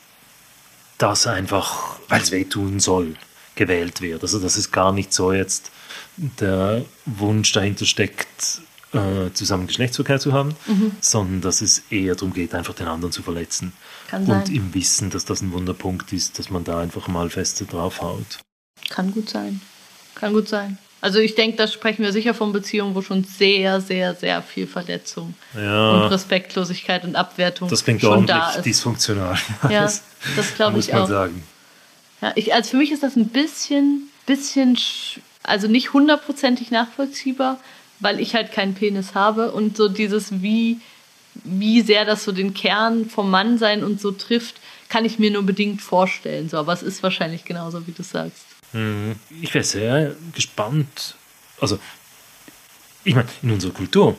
[0.97, 3.15] das einfach, weil es wehtun soll,
[3.55, 4.21] gewählt wird.
[4.23, 5.71] Also dass es gar nicht so jetzt
[6.15, 8.61] der Wunsch dahinter steckt,
[8.93, 10.91] äh, zusammen Geschlechtsverkehr zu haben, Mhm.
[11.01, 13.73] sondern dass es eher darum geht, einfach den anderen zu verletzen.
[14.07, 14.55] Kann Und sein.
[14.55, 18.39] im Wissen, dass das ein Wunderpunkt ist, dass man da einfach mal feste draufhaut.
[18.89, 19.59] Kann gut sein.
[20.15, 20.77] Kann gut sein.
[20.99, 24.65] Also ich denke, da sprechen wir sicher von Beziehungen, wo schon sehr, sehr, sehr viel
[24.65, 25.91] Verletzung Ja.
[25.91, 28.65] und Respektlosigkeit und Abwertung Das klingt schon da ordentlich ist.
[28.65, 29.37] dysfunktional.
[29.69, 31.07] Ja, das glaube muss ich man auch.
[31.07, 31.43] sagen.
[32.21, 37.59] Ja, ich, also für mich ist das ein bisschen, bisschen, sch- also nicht hundertprozentig nachvollziehbar,
[37.99, 40.79] weil ich halt keinen Penis habe und so dieses, wie,
[41.43, 44.55] wie sehr das so den Kern vom Mannsein und so trifft,
[44.89, 46.49] kann ich mir nur bedingt vorstellen.
[46.49, 48.45] So, aber es ist wahrscheinlich genauso, wie du sagst.
[49.41, 51.15] Ich wäre sehr gespannt.
[51.59, 51.79] Also,
[53.03, 54.15] ich meine, in unserer Kultur,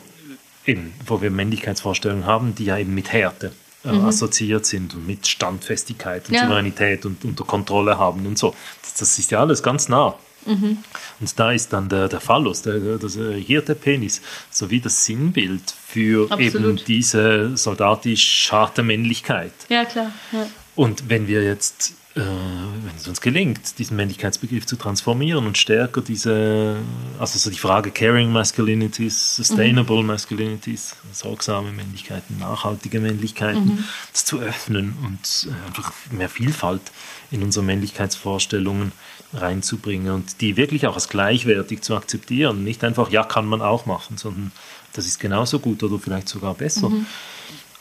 [0.65, 3.51] eben, wo wir Männlichkeitsvorstellungen haben, die ja eben mit Härte
[3.85, 6.41] äh, assoziiert sind und mit Standfestigkeit und Ja.
[6.41, 8.55] Souveränität und unter Kontrolle haben und so.
[8.81, 10.15] Das, das ist ja alles ganz nah.
[10.45, 15.73] Und da ist dann der, der Phallus, der, der, das regierte Penis, sowie das Sinnbild
[15.87, 16.87] für eben Absolut.
[16.87, 19.53] diese soldatisch harte Männlichkeit.
[19.69, 20.11] Ja, klar.
[20.31, 20.47] Ja.
[20.75, 26.01] Und wenn wir jetzt, äh, wenn es uns gelingt, diesen Männlichkeitsbegriff zu transformieren und stärker
[26.01, 26.77] diese,
[27.19, 33.83] also so die Frage Caring Masculinities, Sustainable Masculinities, sorgsame Männlichkeiten, nachhaltige Männlichkeiten,
[34.13, 36.83] das zu öffnen und äh, einfach mehr Vielfalt
[37.31, 38.93] in unsere Männlichkeitsvorstellungen
[39.33, 42.63] reinzubringen und die wirklich auch als gleichwertig zu akzeptieren.
[42.63, 44.51] Nicht einfach, ja, kann man auch machen, sondern
[44.93, 46.91] das ist genauso gut oder vielleicht sogar besser.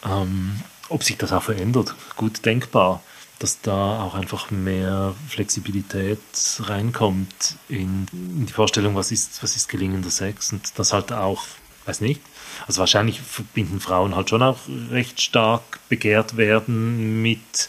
[0.05, 3.03] Ähm, ob sich das auch verändert, gut denkbar,
[3.39, 6.19] dass da auch einfach mehr Flexibilität
[6.61, 11.45] reinkommt in, in die Vorstellung, was ist, was ist gelingender Sex und das halt auch,
[11.87, 12.21] weiß nicht,
[12.67, 14.59] also wahrscheinlich verbinden Frauen halt schon auch
[14.91, 17.69] recht stark begehrt werden mit,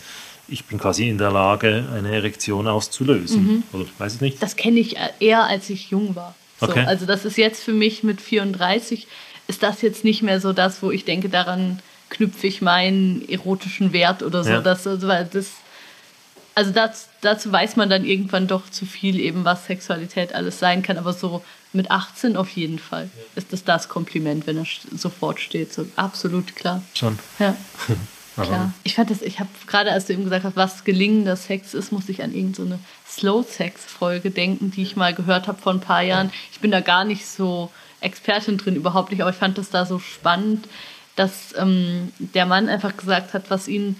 [0.51, 3.63] ich bin quasi in der Lage, eine Erektion auszulösen.
[3.73, 4.41] Oder weiß ich nicht.
[4.43, 6.35] Das kenne ich eher, als ich jung war.
[6.59, 6.85] So, Okay.
[6.85, 9.07] Also das ist jetzt für mich mit 34,
[9.47, 11.79] ist das jetzt nicht mehr so das, wo ich denke, daran
[12.09, 14.51] knüpfe ich meinen erotischen Wert oder so.
[14.51, 14.61] Ja.
[14.61, 15.51] Das, also, weil das,
[16.55, 20.83] also das, dazu weiß man dann irgendwann doch zu viel, eben was Sexualität alles sein
[20.83, 20.97] kann.
[20.97, 25.73] Aber so mit 18 auf jeden Fall ist das das Kompliment, wenn er sofort steht.
[25.73, 26.83] So absolut klar.
[26.93, 27.17] Schon.
[27.39, 27.55] Ja.
[28.45, 28.73] Klar.
[28.83, 31.91] Ich fand das, ich habe gerade, als du eben gesagt hast, was gelingender Sex ist,
[31.91, 36.01] musste ich an irgendeine so Slow-Sex-Folge denken, die ich mal gehört habe vor ein paar
[36.01, 36.31] Jahren.
[36.51, 37.71] Ich bin da gar nicht so
[38.01, 40.67] Expertin drin, überhaupt nicht, aber ich fand das da so spannend,
[41.15, 43.99] dass ähm, der Mann einfach gesagt hat, was ihn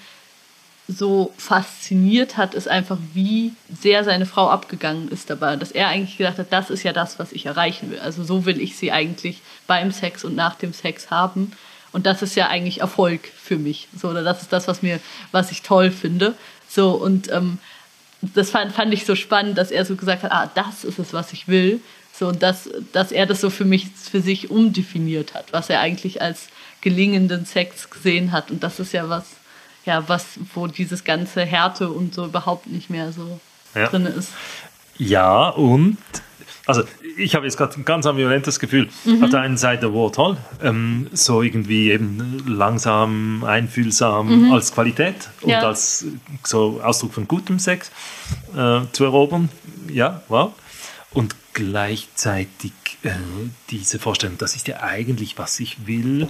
[0.87, 5.55] so fasziniert hat, ist einfach, wie sehr seine Frau abgegangen ist dabei.
[5.55, 7.99] Dass er eigentlich gedacht hat, das ist ja das, was ich erreichen will.
[7.99, 11.51] Also so will ich sie eigentlich beim Sex und nach dem Sex haben.
[11.91, 13.87] Und das ist ja eigentlich Erfolg für mich.
[13.99, 14.99] So, oder das ist das, was mir,
[15.31, 16.35] was ich toll finde.
[16.67, 17.57] So, und ähm,
[18.21, 21.13] das fand, fand ich so spannend, dass er so gesagt hat, ah, das ist es,
[21.13, 21.81] was ich will.
[22.13, 25.79] So, und dass, dass er das so für mich, für sich umdefiniert hat, was er
[25.79, 26.49] eigentlich als
[26.81, 28.51] gelingenden Sex gesehen hat.
[28.51, 29.25] Und das ist ja was,
[29.85, 33.39] ja, was, wo dieses ganze Härte und so überhaupt nicht mehr so
[33.73, 33.87] Ja.
[33.87, 34.29] drin ist.
[34.97, 35.97] Ja, und
[36.69, 36.83] also
[37.17, 38.87] ich habe jetzt gerade ein ganz ambivalentes Gefühl.
[39.05, 39.23] Mhm.
[39.23, 45.47] Auf der einen Seite, wow, toll, ähm, so irgendwie eben langsam, einfühlsam als Qualität und
[45.47, 45.51] Mhm.
[45.51, 45.61] Ja.
[45.67, 46.05] als
[46.43, 47.91] so Ausdruck von gutem Sex
[48.55, 49.49] äh, zu erobern.
[49.91, 50.53] Ja, wow.
[51.11, 52.71] Und gleichzeitig
[53.03, 53.09] äh,
[53.69, 56.27] diese Vorstellung, das ist ja eigentlich, was ich will.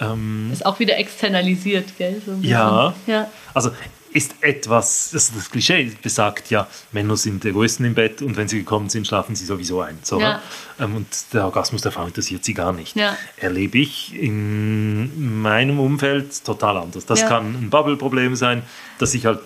[0.00, 2.20] Ähm, Ist auch wieder externalisiert, gell?
[2.24, 2.94] So ja.
[3.06, 3.28] Ja.
[3.52, 3.70] also
[4.14, 8.58] ist etwas, das, das Klischee besagt ja, Männer sind Egoisten im Bett und wenn sie
[8.58, 9.98] gekommen sind, schlafen sie sowieso ein.
[10.02, 10.40] So, ja.
[10.78, 12.94] Ähm, und der Orgasmus der Frau interessiert sie gar nicht.
[12.94, 13.18] Ja.
[13.36, 17.06] Erlebe ich in meinem Umfeld total anders.
[17.06, 17.28] Das ja.
[17.28, 18.62] kann ein Bubble-Problem sein,
[19.00, 19.40] dass ich halt,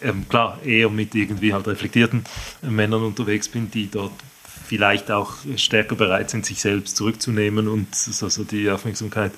[0.00, 2.24] ähm, klar, eher mit irgendwie halt reflektierten
[2.62, 4.12] Männern unterwegs bin, die dort
[4.66, 9.32] vielleicht auch stärker bereit sind, sich selbst zurückzunehmen und so, so die Aufmerksamkeit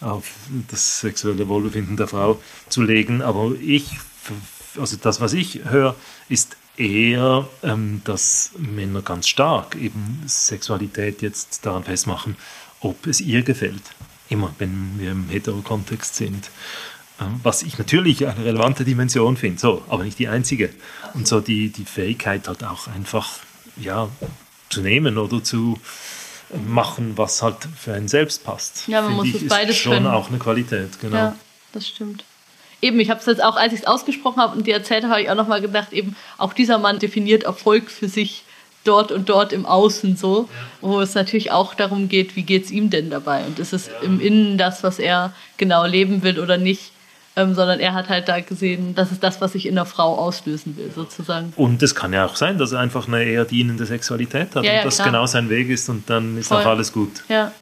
[0.00, 0.30] auf
[0.70, 3.22] das sexuelle Wohlbefinden der Frau zu legen.
[3.22, 3.98] Aber ich
[4.78, 5.94] also das, was ich höre,
[6.28, 12.36] ist eher, ähm, dass Männer ganz stark eben Sexualität jetzt daran festmachen,
[12.80, 13.82] ob es ihr gefällt.
[14.28, 16.50] Immer, wenn wir im Hetero-Kontext sind.
[17.20, 20.70] Ähm, was ich natürlich eine relevante Dimension finde, so, aber nicht die einzige.
[21.14, 23.40] Und so die, die Fähigkeit halt auch einfach
[23.76, 24.08] ja,
[24.70, 25.78] zu nehmen oder zu
[26.66, 28.88] machen, was halt für einen selbst passt.
[28.88, 30.06] Ja, man muss es beides schon können.
[30.06, 31.16] auch eine Qualität, genau.
[31.16, 31.36] Ja,
[31.72, 32.24] das stimmt
[32.82, 35.12] eben, ich habe es jetzt auch, als ich es ausgesprochen habe und dir erzählt habe,
[35.12, 38.44] habe ich auch nochmal gedacht, eben, auch dieser Mann definiert Erfolg für sich
[38.84, 40.66] dort und dort im Außen so, ja.
[40.80, 43.88] wo es natürlich auch darum geht, wie geht es ihm denn dabei und ist es
[43.88, 43.92] ja.
[44.02, 46.92] im Innen das, was er genau leben will oder nicht,
[47.36, 50.16] ähm, sondern er hat halt da gesehen, das ist das, was ich in der Frau
[50.16, 51.52] auslösen will, sozusagen.
[51.56, 54.78] Und es kann ja auch sein, dass er einfach eine eher dienende Sexualität hat ja,
[54.78, 55.08] und das klar.
[55.08, 56.62] genau sein Weg ist und dann ist Voll.
[56.62, 57.22] auch alles gut.
[57.28, 57.52] Ja,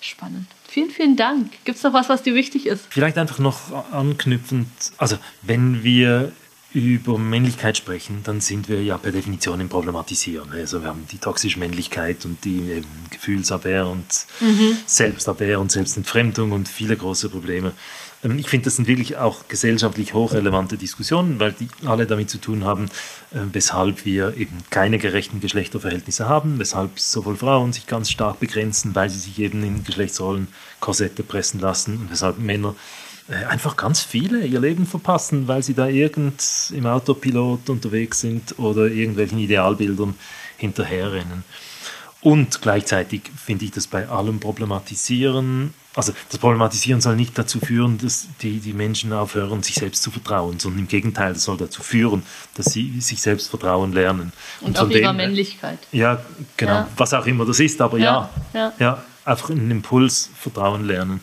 [0.00, 0.46] spannend.
[0.68, 1.50] Vielen, vielen Dank.
[1.64, 2.86] Gibt es noch was, was dir wichtig ist?
[2.90, 6.32] Vielleicht einfach noch anknüpfend, also wenn wir
[6.74, 10.52] über Männlichkeit sprechen, dann sind wir ja per Definition im Problematisieren.
[10.52, 14.06] Also wir haben die toxische Männlichkeit und die Gefühlsabwehr und
[14.40, 14.76] mhm.
[14.84, 17.72] Selbstabwehr und Selbstentfremdung und viele große Probleme.
[18.24, 22.38] Ähm, ich finde, das sind wirklich auch gesellschaftlich hochrelevante Diskussionen, weil die alle damit zu
[22.38, 22.86] tun haben,
[23.32, 28.94] äh, weshalb wir eben keine gerechten Geschlechterverhältnisse haben, weshalb sowohl Frauen sich ganz stark begrenzen,
[28.94, 30.48] weil sie sich eben in Geschlechtsrollen
[30.80, 32.74] Korsette pressen lassen und weshalb Männer
[33.28, 38.58] äh, einfach ganz viele ihr Leben verpassen, weil sie da irgend im Autopilot unterwegs sind
[38.58, 40.14] oder irgendwelchen Idealbildern
[40.56, 41.44] hinterherrennen.
[42.20, 47.98] Und gleichzeitig finde ich das bei allem Problematisieren also das Problematisieren soll nicht dazu führen,
[47.98, 51.82] dass die, die Menschen aufhören, sich selbst zu vertrauen, sondern im Gegenteil, das soll dazu
[51.82, 52.22] führen,
[52.54, 54.32] dass sie sich selbst vertrauen lernen.
[54.60, 55.80] Und, Und auch ihrer Männlichkeit.
[55.90, 56.20] Ja,
[56.56, 56.72] genau.
[56.72, 56.88] Ja.
[56.96, 59.02] Was auch immer das ist, aber ja, ja, ja.
[59.24, 61.20] einfach einen Impuls vertrauen lernen.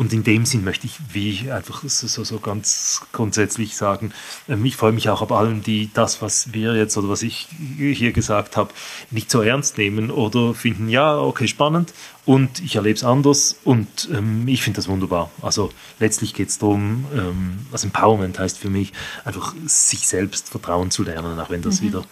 [0.00, 4.14] Und in dem Sinn möchte ich, wie einfach so, so, so ganz grundsätzlich sagen,
[4.48, 7.48] ähm, ich freue mich auch ab allen, die das, was wir jetzt oder was ich
[7.76, 8.70] hier gesagt habe,
[9.10, 11.92] nicht so ernst nehmen oder finden, ja, okay, spannend
[12.24, 15.30] und ich erlebe es anders und ähm, ich finde das wunderbar.
[15.42, 18.94] Also letztlich geht es darum, ähm, also Empowerment heißt für mich
[19.26, 21.88] einfach sich selbst vertrauen zu lernen, auch wenn das mhm.
[21.88, 22.04] wieder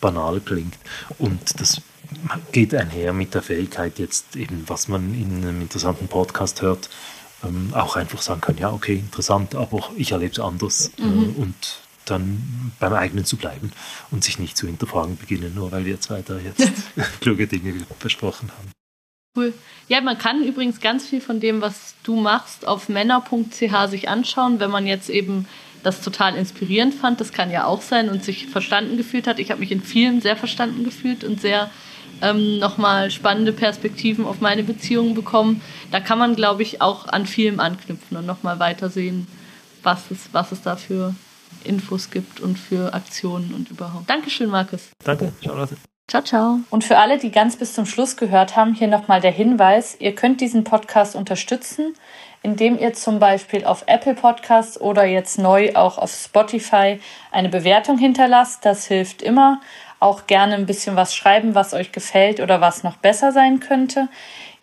[0.00, 0.74] banal klingt.
[1.20, 1.80] Und das
[2.50, 6.88] geht einher mit der Fähigkeit jetzt eben, was man in einem interessanten Podcast hört,
[7.46, 11.22] ähm, auch einfach sagen kann, ja, okay, interessant, aber ich erlebe es anders äh, mhm.
[11.22, 11.54] äh, und
[12.04, 13.72] dann beim eigenen zu bleiben
[14.10, 16.70] und sich nicht zu hinterfragen beginnen, nur weil wir zwei da jetzt
[17.20, 18.70] kluge Dinge besprochen haben.
[19.36, 19.52] Cool.
[19.88, 24.60] Ja, man kann übrigens ganz viel von dem, was du machst, auf männer.ch sich anschauen,
[24.60, 25.46] wenn man jetzt eben
[25.82, 27.20] das total inspirierend fand.
[27.20, 29.38] Das kann ja auch sein und sich verstanden gefühlt hat.
[29.38, 31.70] Ich habe mich in vielen sehr verstanden gefühlt und sehr
[32.22, 35.62] ähm, nochmal spannende Perspektiven auf meine Beziehungen bekommen.
[35.90, 39.26] Da kann man, glaube ich, auch an vielem anknüpfen und nochmal weitersehen,
[39.82, 41.14] was es, was es da für
[41.64, 44.08] Infos gibt und für Aktionen und überhaupt.
[44.08, 44.90] Dankeschön, Markus.
[45.04, 45.76] Danke, Charlotte.
[46.08, 46.60] Ciao, ciao.
[46.70, 50.14] Und für alle, die ganz bis zum Schluss gehört haben, hier nochmal der Hinweis, ihr
[50.14, 51.94] könnt diesen Podcast unterstützen,
[52.42, 57.00] indem ihr zum Beispiel auf Apple Podcasts oder jetzt neu auch auf Spotify
[57.32, 58.64] eine Bewertung hinterlasst.
[58.64, 59.60] Das hilft immer
[60.00, 64.08] auch gerne ein bisschen was schreiben, was euch gefällt oder was noch besser sein könnte.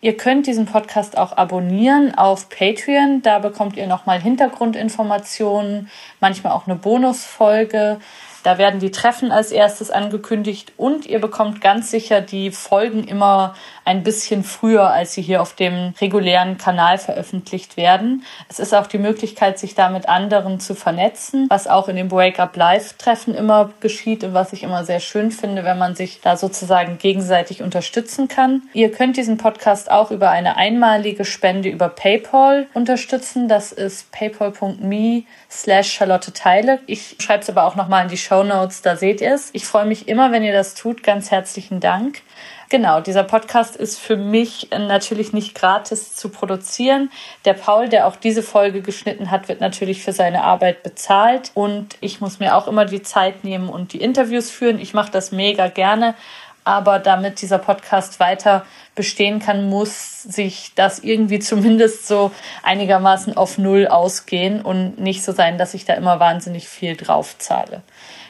[0.00, 3.22] Ihr könnt diesen Podcast auch abonnieren auf Patreon.
[3.22, 8.00] Da bekommt ihr nochmal Hintergrundinformationen, manchmal auch eine Bonusfolge.
[8.44, 13.54] Da werden die Treffen als erstes angekündigt und ihr bekommt ganz sicher die Folgen immer
[13.86, 18.24] ein bisschen früher, als sie hier auf dem regulären Kanal veröffentlicht werden.
[18.48, 22.08] Es ist auch die Möglichkeit, sich da mit anderen zu vernetzen, was auch in den
[22.08, 26.20] Breakup Live Treffen immer geschieht und was ich immer sehr schön finde, wenn man sich
[26.20, 28.62] da sozusagen gegenseitig unterstützen kann.
[28.74, 33.48] Ihr könnt diesen Podcast auch über eine einmalige Spende über PayPal unterstützen.
[33.48, 36.80] Das ist paypal.me slash Charlotte Teile.
[36.86, 39.50] Ich schreibe es aber auch nochmal in die Show Notes, da seht ihr es.
[39.52, 41.04] Ich freue mich immer, wenn ihr das tut.
[41.04, 42.22] Ganz herzlichen Dank.
[42.68, 47.12] Genau, dieser Podcast ist für mich natürlich nicht gratis zu produzieren.
[47.44, 51.96] Der Paul, der auch diese Folge geschnitten hat, wird natürlich für seine Arbeit bezahlt und
[52.00, 54.80] ich muss mir auch immer die Zeit nehmen und die Interviews führen.
[54.80, 56.16] Ich mache das mega gerne
[56.64, 58.64] aber damit dieser Podcast weiter
[58.94, 62.32] bestehen kann, muss sich das irgendwie zumindest so
[62.62, 67.36] einigermaßen auf Null ausgehen und nicht so sein, dass ich da immer wahnsinnig viel drauf
[67.38, 67.82] zahle.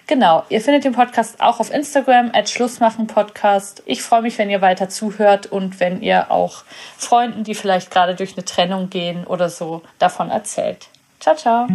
[0.07, 3.83] Genau, ihr findet den Podcast auch auf Instagram, at Schlussmachen-Podcast.
[3.87, 6.65] Ich freue mich, wenn ihr weiter zuhört und wenn ihr auch
[6.99, 10.89] Freunden, die vielleicht gerade durch eine Trennung gehen oder so, davon erzählt.
[11.21, 11.67] Ciao, ciao.